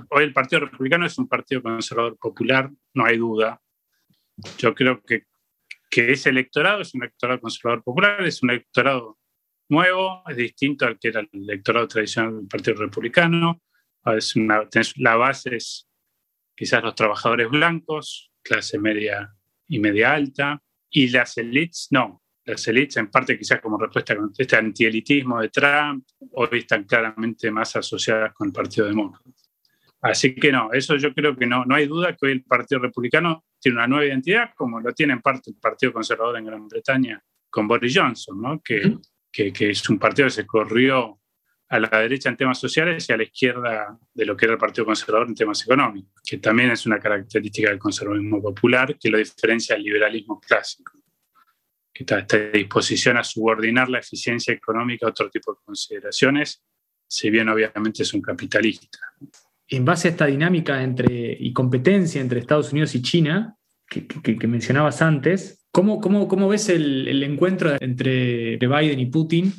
Hoy, 0.09 0.23
el 0.23 0.33
Partido 0.33 0.61
Republicano 0.61 1.05
es 1.05 1.15
un 1.19 1.27
partido 1.27 1.61
conservador 1.61 2.17
popular, 2.17 2.71
no 2.95 3.05
hay 3.05 3.17
duda. 3.17 3.61
Yo 4.57 4.73
creo 4.73 4.99
que, 5.03 5.25
que 5.91 6.11
ese 6.11 6.31
electorado 6.31 6.81
es 6.81 6.95
un 6.95 7.03
electorado 7.03 7.39
conservador 7.39 7.83
popular, 7.83 8.23
es 8.25 8.41
un 8.41 8.49
electorado 8.49 9.19
nuevo, 9.69 10.23
es 10.27 10.37
distinto 10.37 10.87
al 10.87 10.97
que 10.97 11.09
era 11.09 11.19
el 11.19 11.29
electorado 11.31 11.87
tradicional 11.87 12.35
del 12.37 12.47
Partido 12.47 12.81
Republicano. 12.81 13.61
Es 14.05 14.35
una, 14.35 14.67
la 14.97 15.15
base 15.15 15.55
es 15.55 15.87
quizás 16.55 16.83
los 16.83 16.95
trabajadores 16.95 17.49
blancos, 17.49 18.31
clase 18.41 18.79
media 18.79 19.33
y 19.67 19.79
media 19.79 20.13
alta, 20.13 20.61
y 20.89 21.09
las 21.09 21.37
élites 21.37 21.87
no. 21.91 22.21
Las 22.43 22.67
élites, 22.67 22.97
en 22.97 23.09
parte 23.09 23.37
quizás 23.37 23.61
como 23.61 23.77
respuesta 23.77 24.13
a 24.13 24.17
este 24.37 24.55
antielitismo 24.55 25.39
de 25.39 25.49
Trump, 25.49 26.05
hoy 26.33 26.59
están 26.59 26.83
claramente 26.85 27.51
más 27.51 27.75
asociadas 27.75 28.33
con 28.33 28.47
el 28.47 28.53
Partido 28.53 28.87
Demócrata. 28.87 29.29
Así 30.01 30.33
que 30.33 30.51
no, 30.51 30.73
eso 30.73 30.95
yo 30.97 31.13
creo 31.13 31.35
que 31.35 31.45
no, 31.45 31.63
no 31.65 31.75
hay 31.75 31.85
duda 31.85 32.15
que 32.15 32.25
hoy 32.25 32.31
el 32.31 32.43
Partido 32.43 32.81
Republicano 32.81 33.45
tiene 33.59 33.77
una 33.77 33.87
nueva 33.87 34.05
identidad, 34.05 34.49
como 34.55 34.79
lo 34.79 34.91
tiene 34.93 35.13
en 35.13 35.21
parte 35.21 35.51
el 35.51 35.57
Partido 35.57 35.93
Conservador 35.93 36.37
en 36.37 36.45
Gran 36.45 36.67
Bretaña 36.67 37.23
con 37.51 37.67
Boris 37.67 37.95
Johnson, 37.95 38.41
¿no? 38.41 38.61
que, 38.61 38.97
que, 39.31 39.53
que 39.53 39.69
es 39.69 39.87
un 39.89 39.99
partido 39.99 40.27
que 40.27 40.31
se 40.31 40.47
corrió 40.47 41.20
a 41.71 41.79
la 41.79 42.01
derecha 42.01 42.27
en 42.27 42.35
temas 42.35 42.59
sociales 42.59 43.07
y 43.07 43.13
a 43.13 43.17
la 43.17 43.23
izquierda 43.23 43.97
de 44.13 44.25
lo 44.25 44.35
que 44.35 44.45
era 44.45 44.55
el 44.55 44.59
Partido 44.59 44.83
Conservador 44.83 45.29
en 45.29 45.35
temas 45.35 45.63
económicos, 45.63 46.21
que 46.21 46.37
también 46.37 46.69
es 46.69 46.85
una 46.85 46.99
característica 46.99 47.69
del 47.69 47.79
conservadurismo 47.79 48.41
popular 48.41 48.97
que 48.99 49.09
lo 49.09 49.17
diferencia 49.17 49.75
del 49.75 49.85
liberalismo 49.85 50.41
clásico, 50.41 50.91
que 51.93 52.03
está 52.03 52.17
a 52.17 52.51
disposición 52.51 53.15
a 53.15 53.23
subordinar 53.23 53.87
la 53.89 53.99
eficiencia 53.99 54.53
económica 54.53 55.05
a 55.05 55.11
otro 55.11 55.29
tipo 55.29 55.53
de 55.53 55.59
consideraciones, 55.63 56.61
si 57.07 57.29
bien 57.29 57.47
obviamente 57.47 58.03
es 58.03 58.13
un 58.13 58.21
capitalista. 58.21 58.99
En 59.69 59.85
base 59.85 60.09
a 60.09 60.11
esta 60.11 60.25
dinámica 60.25 60.83
entre, 60.83 61.37
y 61.39 61.53
competencia 61.53 62.19
entre 62.19 62.41
Estados 62.41 62.73
Unidos 62.73 62.93
y 62.95 63.01
China, 63.01 63.55
que, 63.87 64.47
mencionabas 64.47 65.01
antes, 65.01 65.60
¿cómo, 65.71 65.99
cómo, 65.99 66.27
cómo 66.27 66.47
ves 66.47 66.69
el, 66.69 67.23
encuentro 67.23 67.75
entre 67.79 68.57
Biden 68.57 68.99
y 68.99 69.05
Putin? 69.07 69.53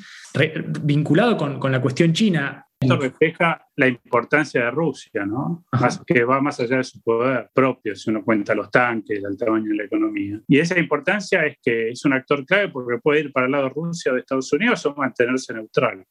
vinculado 0.83 1.37
con, 1.37 1.61
con, 1.61 1.73
la 1.73 1.83
cuestión 1.83 2.15
china. 2.15 2.67
Esto 2.83 2.97
refleja 2.97 3.67
la 3.77 3.87
importancia 3.87 4.65
de 4.65 4.71
Rusia, 4.71 5.25
¿no? 5.25 5.65
que 6.07 6.25
va 6.25 6.41
más 6.41 6.59
allá 6.61 6.79
de 6.79 6.85
su 6.85 7.01
poder 7.01 7.51
propio, 7.55 7.95
si 7.95 8.11
uno 8.11 8.25
cuenta 8.25 8.55
los 8.55 8.71
tanques, 8.71 9.23
el 9.23 9.37
tamaño 9.37 9.69
de 9.69 9.77
la 9.77 9.85
economía. 9.85 10.41
Y 10.47 10.59
esa 10.59 10.79
importancia 10.79 11.47
es 11.47 11.59
que 11.63 11.91
es 11.91 12.05
un 12.05 12.13
actor 12.13 12.45
clave 12.45 12.69
porque 12.69 12.99
puede 12.99 13.21
ir 13.21 13.33
para 13.33 13.47
el 13.47 13.53
lado 13.53 13.65
de 13.65 13.71
Rusia 13.71 14.13
o 14.13 14.15
de 14.15 14.21
Estados 14.21 14.53
Unidos 14.53 14.85
o 14.87 14.95
mantenerse 14.95 15.55
neutral. 15.55 16.05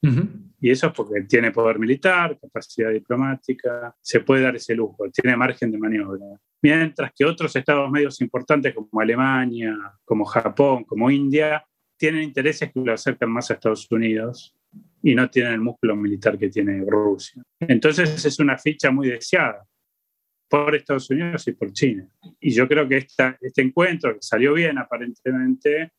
Y 0.60 0.70
eso 0.70 0.88
es 0.88 0.94
porque 0.94 1.22
tiene 1.22 1.52
poder 1.52 1.78
militar, 1.80 2.38
capacidad 2.40 2.92
diplomática, 2.92 3.96
se 4.02 4.22
puede 4.22 4.44
dar 4.44 4.56
ese 4.56 4.76
lujo, 4.76 5.10
tiene 5.12 5.36
margen 5.36 5.72
de 5.72 5.78
maniobra. 5.78 6.26
Mientras 6.64 7.12
que 7.16 7.26
otros 7.26 7.56
estados 7.56 7.90
medios 7.90 8.22
importantes 8.22 8.74
como 8.74 9.02
Alemania, 9.02 9.76
como 10.06 10.26
Japón, 10.26 10.84
como 10.84 11.10
India, 11.10 11.66
tienen 11.98 12.24
intereses 12.24 12.72
que 12.72 12.80
lo 12.80 12.94
acercan 12.94 13.32
más 13.32 13.50
a 13.50 13.56
Estados 13.56 13.88
Unidos 13.92 14.56
y 15.04 15.16
no 15.16 15.30
tienen 15.30 15.54
el 15.54 15.62
músculo 15.62 15.96
militar 15.96 16.38
que 16.38 16.50
tiene 16.50 16.84
Rusia. 16.86 17.42
Entonces 17.60 18.24
es 18.24 18.40
una 18.40 18.58
ficha 18.58 18.92
muy 18.92 19.10
deseada 19.10 19.66
por 20.50 20.76
Estados 20.76 21.10
Unidos 21.10 21.48
y 21.48 21.54
por 21.54 21.72
China. 21.72 22.08
Y 22.40 22.52
yo 22.52 22.68
creo 22.68 22.88
que 22.88 22.98
esta, 22.98 23.38
este 23.40 23.62
encuentro, 23.62 24.14
que 24.14 24.22
salió 24.22 24.54
bien 24.54 24.78
aparentemente, 24.78 25.92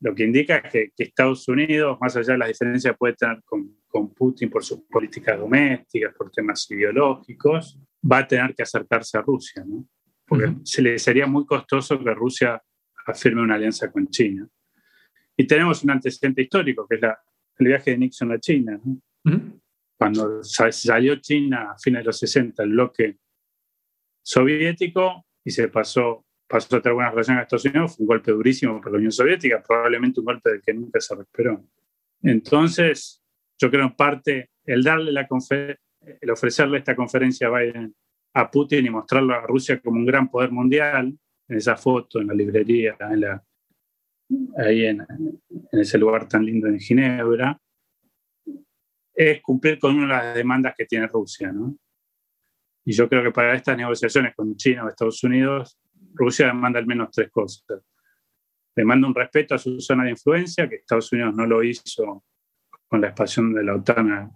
lo 0.00 0.14
que 0.14 0.24
indica 0.24 0.56
es 0.56 0.72
que, 0.72 0.92
Estados 0.96 1.46
Unidos, 1.48 1.98
más 2.00 2.16
allá 2.16 2.32
de 2.32 2.38
las 2.38 2.48
diferencias 2.48 2.92
que 2.92 2.98
puede 2.98 3.14
tener 3.14 3.42
con, 3.44 3.76
con, 3.86 4.14
Putin 4.14 4.50
por 4.50 4.64
sus 4.64 4.80
políticas 4.82 5.38
domésticas, 5.38 6.14
por 6.14 6.30
temas 6.30 6.70
ideológicos, 6.70 7.78
va 8.10 8.18
a 8.18 8.26
tener 8.26 8.54
que 8.54 8.62
acercarse 8.62 9.18
a 9.18 9.22
Rusia, 9.22 9.64
¿no? 9.66 9.86
porque 10.30 10.54
se 10.62 10.80
le 10.80 10.96
sería 10.98 11.26
muy 11.26 11.44
costoso 11.44 11.98
que 11.98 12.14
Rusia 12.14 12.62
afirme 13.04 13.42
una 13.42 13.56
alianza 13.56 13.90
con 13.90 14.06
China. 14.08 14.48
Y 15.36 15.44
tenemos 15.44 15.82
un 15.82 15.90
antecedente 15.90 16.42
histórico, 16.42 16.86
que 16.88 16.94
es 16.94 17.00
el 17.60 17.66
viaje 17.66 17.92
de 17.92 17.98
Nixon 17.98 18.32
a 18.32 18.38
China. 18.38 18.80
Cuando 19.96 20.42
salió 20.42 21.16
China 21.16 21.72
a 21.72 21.78
fines 21.78 22.00
de 22.00 22.04
los 22.06 22.18
60, 22.18 22.62
el 22.62 22.70
bloque 22.70 23.18
soviético, 24.22 25.26
y 25.44 25.50
se 25.50 25.68
pasó, 25.68 26.24
pasó 26.48 26.76
a 26.76 26.80
tener 26.80 26.94
buenas 26.94 27.12
relaciones 27.12 27.38
con 27.38 27.42
Estados 27.42 27.64
Unidos, 27.66 27.96
fue 27.96 28.04
un 28.04 28.08
golpe 28.08 28.32
durísimo 28.32 28.78
para 28.80 28.92
la 28.92 28.96
Unión 28.98 29.12
Soviética, 29.12 29.62
probablemente 29.62 30.20
un 30.20 30.26
golpe 30.26 30.50
del 30.50 30.62
que 30.62 30.72
nunca 30.72 31.00
se 31.00 31.14
recuperó. 31.14 31.64
Entonces, 32.22 33.22
yo 33.58 33.70
creo 33.70 33.84
en 33.84 33.94
parte 33.94 34.50
el 34.64 34.82
darle 34.82 35.12
la 35.12 35.28
el 36.20 36.30
ofrecerle 36.30 36.78
esta 36.78 36.96
conferencia 36.96 37.48
a 37.48 37.58
Biden 37.58 37.94
a 38.32 38.50
Putin 38.50 38.86
y 38.86 38.90
mostrarlo 38.90 39.34
a 39.34 39.40
Rusia 39.42 39.80
como 39.80 39.98
un 39.98 40.06
gran 40.06 40.30
poder 40.30 40.50
mundial, 40.50 41.14
en 41.48 41.56
esa 41.56 41.76
foto, 41.76 42.20
en 42.20 42.28
la 42.28 42.34
librería, 42.34 42.96
en 43.00 43.20
la, 43.20 43.42
ahí 44.56 44.86
en, 44.86 45.06
ese 45.72 45.98
lugar 45.98 46.28
tan 46.28 46.44
lindo 46.44 46.68
en 46.68 46.78
Ginebra, 46.78 47.60
es 49.14 49.40
cumplir 49.42 49.78
con 49.78 49.96
una 49.96 50.18
de 50.18 50.24
las 50.24 50.34
demandas 50.34 50.74
que 50.76 50.86
tiene 50.86 51.06
Rusia. 51.06 51.52
¿no? 51.52 51.76
Y 52.84 52.92
yo 52.92 53.08
creo 53.08 53.22
que 53.22 53.32
para 53.32 53.54
estas 53.54 53.76
negociaciones 53.76 54.34
con 54.34 54.56
China 54.56 54.84
o 54.84 54.88
Estados 54.88 55.22
Unidos, 55.24 55.78
Rusia 56.14 56.46
demanda 56.46 56.78
al 56.78 56.86
menos 56.86 57.10
tres 57.12 57.30
cosas. 57.30 57.82
Demanda 58.74 59.06
un 59.06 59.14
respeto 59.14 59.54
a 59.54 59.58
su 59.58 59.80
zona 59.80 60.04
de 60.04 60.10
influencia, 60.10 60.68
que 60.68 60.76
Estados 60.76 61.12
Unidos 61.12 61.34
no 61.34 61.46
lo 61.46 61.62
hizo 61.62 62.24
con 62.88 63.00
la 63.00 63.08
expansión 63.08 63.52
de 63.52 63.62
la 63.62 63.76
OTAN 63.76 64.12
a 64.12 64.30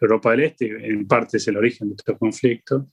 Europa 0.00 0.30
del 0.30 0.40
Este, 0.44 0.66
en 0.66 1.06
parte 1.06 1.38
es 1.38 1.48
el 1.48 1.56
origen 1.56 1.88
de 1.88 1.94
estos 1.96 2.18
conflictos. 2.18 2.84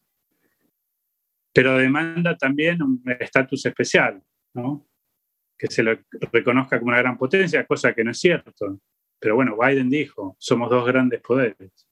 Pero 1.53 1.77
demanda 1.77 2.37
también 2.37 2.81
un 2.81 3.03
estatus 3.19 3.65
especial, 3.65 4.21
¿no? 4.53 4.87
Que 5.61 5.67
se 5.67 5.83
lo 5.83 5.95
reconozca 6.31 6.79
como 6.79 6.89
una 6.89 6.97
gran 6.97 7.19
potencia, 7.19 7.67
cosa 7.67 7.93
que 7.93 8.03
no 8.03 8.09
es 8.09 8.19
cierto. 8.19 8.79
Pero 9.19 9.35
bueno, 9.35 9.55
Biden 9.55 9.91
dijo, 9.91 10.35
somos 10.39 10.71
dos 10.71 10.83
grandes 10.87 11.21
poderes. 11.21 11.87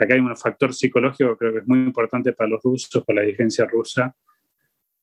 Acá 0.00 0.14
hay 0.14 0.20
un 0.20 0.34
factor 0.38 0.72
psicológico 0.72 1.32
que 1.32 1.36
creo 1.36 1.52
que 1.52 1.58
es 1.58 1.68
muy 1.68 1.80
importante 1.80 2.32
para 2.32 2.48
los 2.48 2.62
rusos, 2.62 3.04
para 3.04 3.16
la 3.16 3.26
dirigencia 3.26 3.66
rusa, 3.66 4.16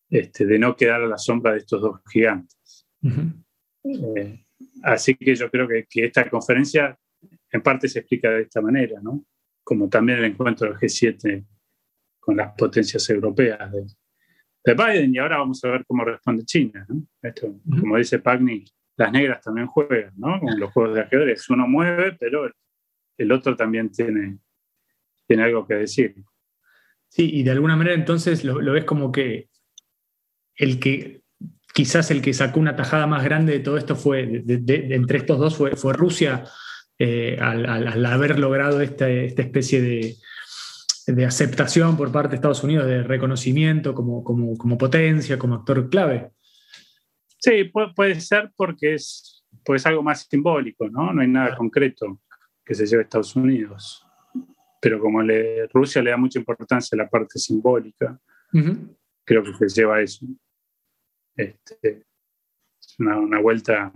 este, 0.10 0.48
de 0.48 0.58
no 0.58 0.76
quedar 0.76 1.04
a 1.04 1.06
la 1.06 1.20
sombra 1.20 1.52
de 1.52 1.60
estos 1.60 1.80
dos 1.80 2.02
gigantes. 2.12 2.88
Eh, 3.84 4.46
así 4.82 5.14
que 5.14 5.36
yo 5.36 5.52
creo 5.52 5.68
que, 5.68 5.86
que, 5.88 6.06
esta 6.06 6.28
conferencia 6.28 6.98
en 7.52 7.62
parte 7.62 7.88
se 7.88 8.00
explica 8.00 8.32
de 8.32 8.42
esta 8.42 8.62
manera, 8.62 9.00
¿no? 9.00 9.24
como 9.64 9.88
también 9.88 10.18
el 10.18 10.26
encuentro 10.26 10.68
del 10.68 10.78
G7 10.80 11.46
con 12.20 12.36
las 12.36 12.52
potencias 12.56 13.08
europeas 13.12 13.72
de, 13.72 13.86
de 14.70 14.84
Biden 14.84 15.16
y 15.16 15.18
ahora 15.18 15.38
vamos 15.38 15.64
a 15.64 15.70
ver 15.70 15.86
cómo 15.86 16.06
responde 16.06 16.44
China. 16.46 16.86
¿no? 16.88 17.04
Esto, 17.22 17.60
Como 17.80 17.98
dice 17.98 18.20
Pagni, 18.20 18.64
las 18.98 19.12
negras 19.12 19.42
también 19.42 19.68
juegan, 19.68 20.14
¿no? 20.18 20.40
Con 20.40 20.60
los 20.60 20.72
juegos 20.72 20.96
de 20.96 21.02
ajedrez. 21.02 21.50
Uno 21.50 21.68
mueve, 21.68 22.16
pero 22.20 22.52
el 23.18 23.32
otro 23.32 23.56
también 23.56 23.90
tiene, 23.90 24.38
tiene 25.28 25.44
algo 25.44 25.66
que 25.66 25.76
decir. 25.76 26.16
Sí, 27.08 27.30
y 27.34 27.44
de 27.44 27.52
alguna 27.52 27.76
manera 27.76 27.96
entonces 27.96 28.44
lo, 28.44 28.60
ves 28.72 28.86
como 28.86 29.12
que 29.12 29.50
el 30.56 30.80
que 30.80 31.22
quizás 31.74 32.12
el 32.12 32.22
que 32.22 32.34
sacó 32.34 32.60
una 32.60 32.76
tajada 32.76 33.08
más 33.08 33.24
grande 33.24 33.54
de 33.54 33.60
todo 33.60 33.78
esto 33.78 33.96
fue, 33.96 34.28
de, 34.28 34.96
entre 34.96 35.20
estos 35.20 35.40
dos, 35.40 35.56
fue, 35.56 35.76
fue 35.76 35.94
Rusia, 35.94 36.44
eh, 37.00 37.38
al, 37.40 37.66
al, 37.66 38.06
haber 38.06 38.38
logrado 38.38 38.82
esta, 38.82 39.10
esta 39.10 39.42
especie 39.42 39.82
de, 39.82 40.16
de 41.14 41.26
aceptación 41.26 41.98
por 41.98 42.12
parte 42.12 42.30
de 42.30 42.36
Estados 42.36 42.64
Unidos, 42.64 42.86
de 42.86 43.04
reconocimiento 43.04 43.94
como, 43.94 44.24
como, 44.24 44.78
potencia, 44.78 45.40
como 45.40 45.56
actor 45.56 45.90
clave. 45.90 46.32
Sí, 47.38 47.72
puede, 47.96 48.20
ser 48.20 48.52
porque 48.56 48.96
es, 48.96 49.46
pues 49.64 49.86
algo 49.86 50.04
más 50.04 50.28
simbólico, 50.30 50.90
¿no? 50.90 51.14
No 51.14 51.22
hay 51.22 51.28
nada 51.28 51.56
concreto 51.56 52.22
que 52.66 52.76
se 52.76 52.86
lleve 52.86 53.04
a 53.04 53.06
Estados 53.06 53.36
Unidos. 53.36 54.06
Pero 54.82 55.00
como 55.00 55.22
le, 55.22 55.68
Rusia 55.68 56.02
le 56.02 56.12
da 56.12 56.18
mucha 56.18 56.40
importancia 56.40 56.96
a 56.96 57.04
la 57.04 57.10
parte 57.10 57.40
simbólica, 57.40 58.20
creo 59.26 59.44
que 59.44 59.54
se 59.54 59.82
lleva 59.82 59.98
a 59.98 60.02
eso. 60.02 60.26
Este, 61.36 62.06
es 62.80 62.96
una, 63.00 63.40
vuelta 63.40 63.92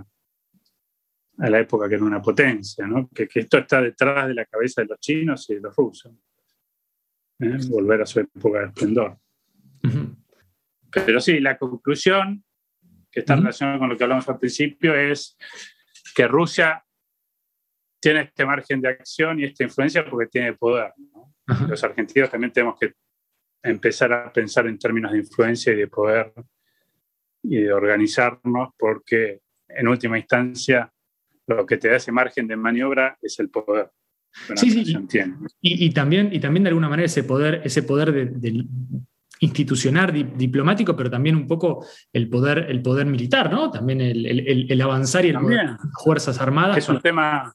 a 1.38 1.50
la 1.50 1.60
época 1.60 1.90
que 1.90 1.96
era 1.96 2.04
una 2.04 2.22
potencia, 2.22 2.88
¿no? 2.88 3.10
que 3.10 3.28
esto 3.34 3.58
está 3.58 3.82
detrás 3.82 4.28
de 4.28 4.34
la 4.34 4.46
cabeza 4.46 4.82
de 4.82 4.88
los 4.88 5.00
chinos 5.00 5.50
y 5.50 5.56
de 5.56 5.62
los 5.62 5.76
rusos. 5.76 6.14
¿Eh? 7.44 7.58
volver 7.70 8.02
a 8.02 8.06
su 8.06 8.20
época 8.20 8.60
de 8.60 8.66
esplendor. 8.68 9.18
Pero 10.92 11.20
sí, 11.20 11.40
la 11.40 11.58
conclusión, 11.58 12.44
que 13.12 13.22
está 13.22 13.36
relacionada 13.36 13.80
con 13.80 13.90
lo 13.90 13.98
que 13.98 14.04
hablamos 14.04 14.28
al 14.30 14.40
principio, 14.40 14.96
es 14.96 15.38
que 16.16 16.28
Rusia 16.28 16.84
tiene 18.00 18.22
este 18.22 18.46
margen 18.46 18.82
de 18.82 18.90
acción 18.90 19.40
y 19.40 19.46
esta 19.46 19.64
influencia 19.64 20.06
porque 20.06 20.28
tiene 20.28 20.54
poder. 20.54 20.94
Los 21.68 21.84
argentinos 21.84 22.30
también 22.30 22.52
tenemos 22.52 22.78
que 22.80 22.94
empezar 23.62 24.12
a 24.14 24.32
pensar 24.32 24.68
en 24.68 24.78
términos 24.78 25.12
de 25.12 25.20
influencia 25.20 25.74
y 25.74 25.78
de 25.78 25.88
poder 25.88 26.34
y 27.44 27.62
de 27.62 27.74
organizarnos 27.74 28.70
porque 28.78 29.42
en 29.68 29.88
última 29.88 30.18
instancia 30.18 30.92
lo 31.48 31.66
que 31.66 31.78
te 31.78 31.90
da 31.90 31.96
ese 31.96 32.12
margen 32.12 32.48
de 32.48 32.56
maniobra 32.56 33.18
es 33.22 33.40
el 33.40 33.50
poder 33.50 33.90
sí, 34.56 34.72
sí. 34.72 34.96
Y, 35.62 35.86
y, 35.86 35.90
también, 35.92 36.30
y 36.32 36.40
también 36.40 36.64
de 36.64 36.70
alguna 36.70 36.90
manera 36.90 37.06
ese 37.06 37.24
poder, 37.24 37.62
ese 37.64 37.84
poder 37.84 38.32
de, 38.32 38.66
institucional, 39.40 40.38
diplomático, 40.38 40.96
pero 40.96 41.10
también 41.10 41.36
un 41.36 41.48
poco 41.48 41.86
el 42.12 42.30
poder, 42.30 42.66
el 42.70 42.82
poder 42.82 43.06
militar, 43.06 43.52
¿no? 43.52 43.70
También 43.70 44.00
el, 44.02 44.82
avanzar 44.82 45.26
y 45.26 45.30
el 45.30 45.36
las 45.36 45.78
Fuerzas 46.04 46.40
Armadas. 46.40 46.78
Es 46.78 46.90
un, 46.90 47.02
tema, 47.02 47.54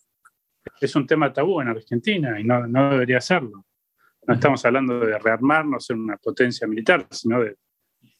es 0.81 0.95
un 0.95 1.07
tema 1.07 1.33
tabú 1.33 1.61
en 1.61 1.69
Argentina 1.69 2.38
y 2.38 2.45
no, 2.45 2.67
no 2.67 2.91
debería 2.91 3.21
serlo. 3.21 3.64
No 4.27 4.35
estamos 4.35 4.62
hablando 4.67 5.01
de 5.01 5.19
rearmarnos, 5.19 5.87
ser 5.87 5.97
una 5.97 6.19
potencia 6.19 6.67
militar, 6.67 7.07
sino 7.11 7.41
de 7.41 7.57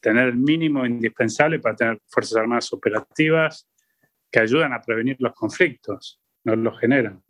tener 0.01 0.29
el 0.29 0.37
mínimo 0.37 0.87
indispensable 0.87 1.59
para 1.59 1.77
tener 1.77 2.01
Fuerzas 2.07 2.39
Armadas 2.39 2.73
operativas 2.73 3.69
que 4.31 4.41
ayudan 4.41 4.73
a 4.73 4.81
prevenir 4.81 5.17
los 5.21 5.35
conflictos, 5.35 6.21
no 6.45 6.57
los 6.57 6.79
generan. 6.79 7.23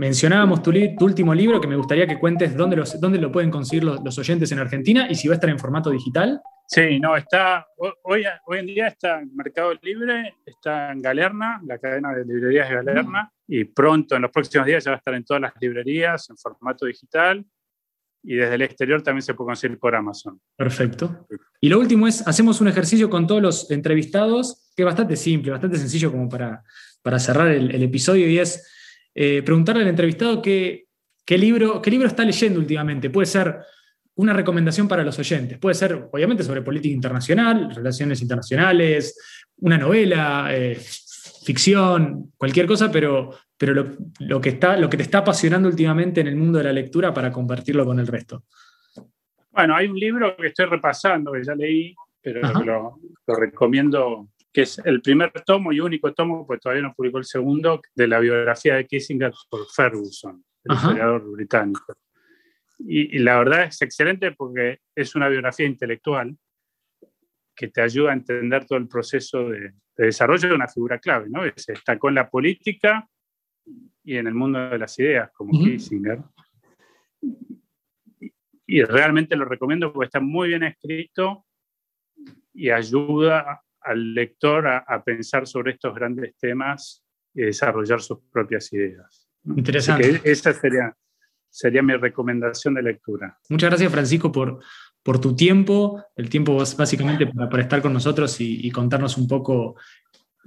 Mencionábamos 0.00 0.62
tu, 0.62 0.70
último 1.00 1.34
libro, 1.34 1.60
que 1.60 1.68
me 1.68 1.76
gustaría 1.76 2.06
que 2.06 2.18
cuentes 2.18 2.56
dónde, 2.56 3.18
lo 3.18 3.30
pueden 3.30 3.50
conseguir 3.50 3.84
los, 3.84 4.18
oyentes 4.18 4.50
en 4.50 4.58
Argentina 4.58 5.06
y 5.10 5.14
si 5.14 5.28
va 5.28 5.34
a 5.34 5.36
estar 5.36 5.50
en 5.50 5.58
formato 5.58 5.90
digital. 5.90 6.40
Sí, 6.66 6.98
no, 6.98 7.14
está, 7.18 7.66
hoy, 8.04 8.24
hoy 8.46 8.58
en 8.60 8.66
día 8.66 8.86
está 8.86 9.20
en 9.20 9.36
Mercado 9.36 9.74
Libre, 9.82 10.36
está 10.46 10.92
en 10.92 11.02
Galerna, 11.02 11.60
la 11.66 11.76
cadena 11.76 12.14
de 12.14 12.24
librerías 12.24 12.70
de 12.70 12.76
Galerna, 12.76 13.30
y 13.46 13.64
pronto, 13.64 14.16
en 14.16 14.22
los 14.22 14.30
próximos 14.30 14.66
días, 14.66 14.82
ya 14.82 14.92
va 14.92 14.94
a 14.94 14.98
estar 15.00 15.12
en 15.12 15.22
todas 15.22 15.42
las 15.42 15.52
librerías 15.60 16.30
en 16.30 16.38
formato 16.38 16.86
digital 16.86 17.44
y 18.22 18.36
desde 18.36 18.54
el 18.54 18.62
exterior 18.62 19.02
también 19.02 19.20
se 19.20 19.34
puede 19.34 19.48
conseguir 19.48 19.78
por 19.78 19.94
Amazon. 19.94 20.40
Perfecto. 20.56 21.26
Y 21.60 21.68
lo 21.68 21.78
último 21.78 22.08
es, 22.08 22.26
hacemos 22.26 22.62
un 22.62 22.68
ejercicio 22.68 23.10
con 23.10 23.26
todos 23.26 23.42
los 23.42 23.70
entrevistados, 23.70 24.72
que 24.74 24.80
es 24.80 24.86
bastante 24.86 25.16
simple, 25.16 25.50
bastante 25.50 25.76
sencillo 25.76 26.10
como 26.10 26.26
para, 26.26 26.64
para 27.02 27.18
cerrar 27.18 27.48
el 27.48 27.82
episodio, 27.82 28.26
y 28.26 28.38
es 28.38 28.66
eh, 29.14 29.42
preguntarle 29.42 29.82
al 29.82 29.88
entrevistado 29.88 30.40
qué, 30.40 30.86
libro, 31.28 31.80
qué 31.80 31.90
libro 31.90 32.06
está 32.06 32.24
leyendo 32.24 32.60
últimamente. 32.60 33.10
Puede 33.10 33.26
ser 33.26 33.58
una 34.16 34.32
recomendación 34.32 34.86
para 34.88 35.02
los 35.02 35.18
oyentes. 35.18 35.58
Puede 35.58 35.74
ser, 35.74 36.08
obviamente, 36.10 36.42
sobre 36.42 36.62
política 36.62 36.94
internacional, 36.94 37.74
relaciones 37.74 38.20
internacionales, 38.22 39.18
una 39.58 39.78
novela, 39.78 40.48
eh, 40.50 40.78
ficción, 41.44 42.32
cualquier 42.36 42.66
cosa, 42.66 42.90
pero, 42.90 43.30
pero 43.56 43.96
lo, 44.20 44.40
que 44.40 44.50
está, 44.50 44.76
lo 44.76 44.90
que 44.90 44.96
te 44.96 45.02
está 45.04 45.18
apasionando 45.18 45.68
últimamente 45.68 46.20
en 46.20 46.26
el 46.26 46.36
mundo 46.36 46.58
de 46.58 46.64
la 46.64 46.72
lectura 46.72 47.14
para 47.14 47.32
compartirlo 47.32 47.84
con 47.84 47.98
el 47.98 48.06
resto. 48.06 48.44
Bueno, 49.50 49.74
hay 49.74 49.88
un 49.88 49.98
libro 49.98 50.36
que 50.36 50.48
estoy 50.48 50.66
repasando, 50.66 51.32
que 51.32 51.42
ya 51.42 51.54
leí, 51.54 51.94
pero 52.20 52.40
lo, 52.62 52.98
lo, 53.26 53.34
recomiendo 53.34 54.28
que 54.52 54.62
es 54.62 54.78
el 54.84 55.00
primer 55.00 55.32
tomo 55.44 55.72
y 55.72 55.80
único 55.80 56.12
tomo, 56.12 56.46
pues 56.46 56.60
todavía 56.60 56.82
no 56.82 56.94
publicó 56.94 57.18
el 57.18 57.24
segundo, 57.24 57.80
de 57.94 58.08
la 58.08 58.18
biografía 58.18 58.76
de 58.76 58.86
Kissinger 58.86 59.32
por 59.48 59.66
Ferguson, 59.70 60.44
el 60.64 60.76
historiador 60.76 61.30
británico. 61.32 61.94
Y, 62.78 63.18
la 63.18 63.38
verdad 63.38 63.64
es 63.64 63.80
excelente 63.82 64.32
porque 64.32 64.80
es 64.94 65.14
una 65.14 65.28
biografía 65.28 65.66
intelectual 65.66 66.36
que 67.54 67.68
te 67.68 67.82
ayuda 67.82 68.10
a 68.10 68.14
entender 68.14 68.64
todo 68.64 68.78
el 68.78 68.88
proceso 68.88 69.50
de, 69.50 69.74
desarrollo 69.96 70.48
de 70.48 70.54
una 70.54 70.66
figura 70.66 70.98
clave, 70.98 71.28
¿no? 71.28 71.42
Se 71.56 71.72
destacó 71.72 72.08
en 72.08 72.14
la 72.14 72.30
política 72.30 73.06
y 74.02 74.16
en 74.16 74.26
el 74.26 74.34
mundo 74.34 74.70
de 74.70 74.78
las 74.78 74.98
ideas, 74.98 75.30
como 75.34 75.52
Kissinger. 75.52 76.20
Y 78.66 78.82
realmente 78.82 79.36
lo 79.36 79.44
recomiendo 79.44 79.92
porque 79.92 80.06
está 80.06 80.20
muy 80.20 80.48
bien 80.48 80.62
escrito 80.62 81.44
y 82.54 82.70
ayuda 82.70 83.62
al 83.82 84.14
lector 84.14 84.66
a, 84.66 85.02
pensar 85.04 85.46
sobre 85.46 85.72
estos 85.72 85.94
grandes 85.94 86.36
temas 86.38 87.04
y 87.34 87.42
desarrollar 87.42 88.00
sus 88.00 88.18
propias 88.32 88.72
ideas. 88.72 89.28
Interesante. 89.44 90.20
esa 90.24 90.52
sería, 90.52 90.94
sería 91.48 91.82
mi 91.82 91.94
recomendación 91.94 92.74
de 92.74 92.82
lectura. 92.82 93.38
Muchas 93.48 93.70
gracias, 93.70 93.90
Francisco, 93.90 94.30
por, 94.30 94.60
por 95.02 95.20
tu 95.20 95.34
tiempo, 95.34 96.04
el 96.16 96.28
tiempo 96.28 96.56
básicamente 96.56 97.26
para, 97.26 97.62
estar 97.62 97.80
con 97.80 97.92
nosotros 97.92 98.40
y, 98.40 98.66
y, 98.66 98.70
contarnos 98.70 99.16
un 99.16 99.26
poco 99.26 99.76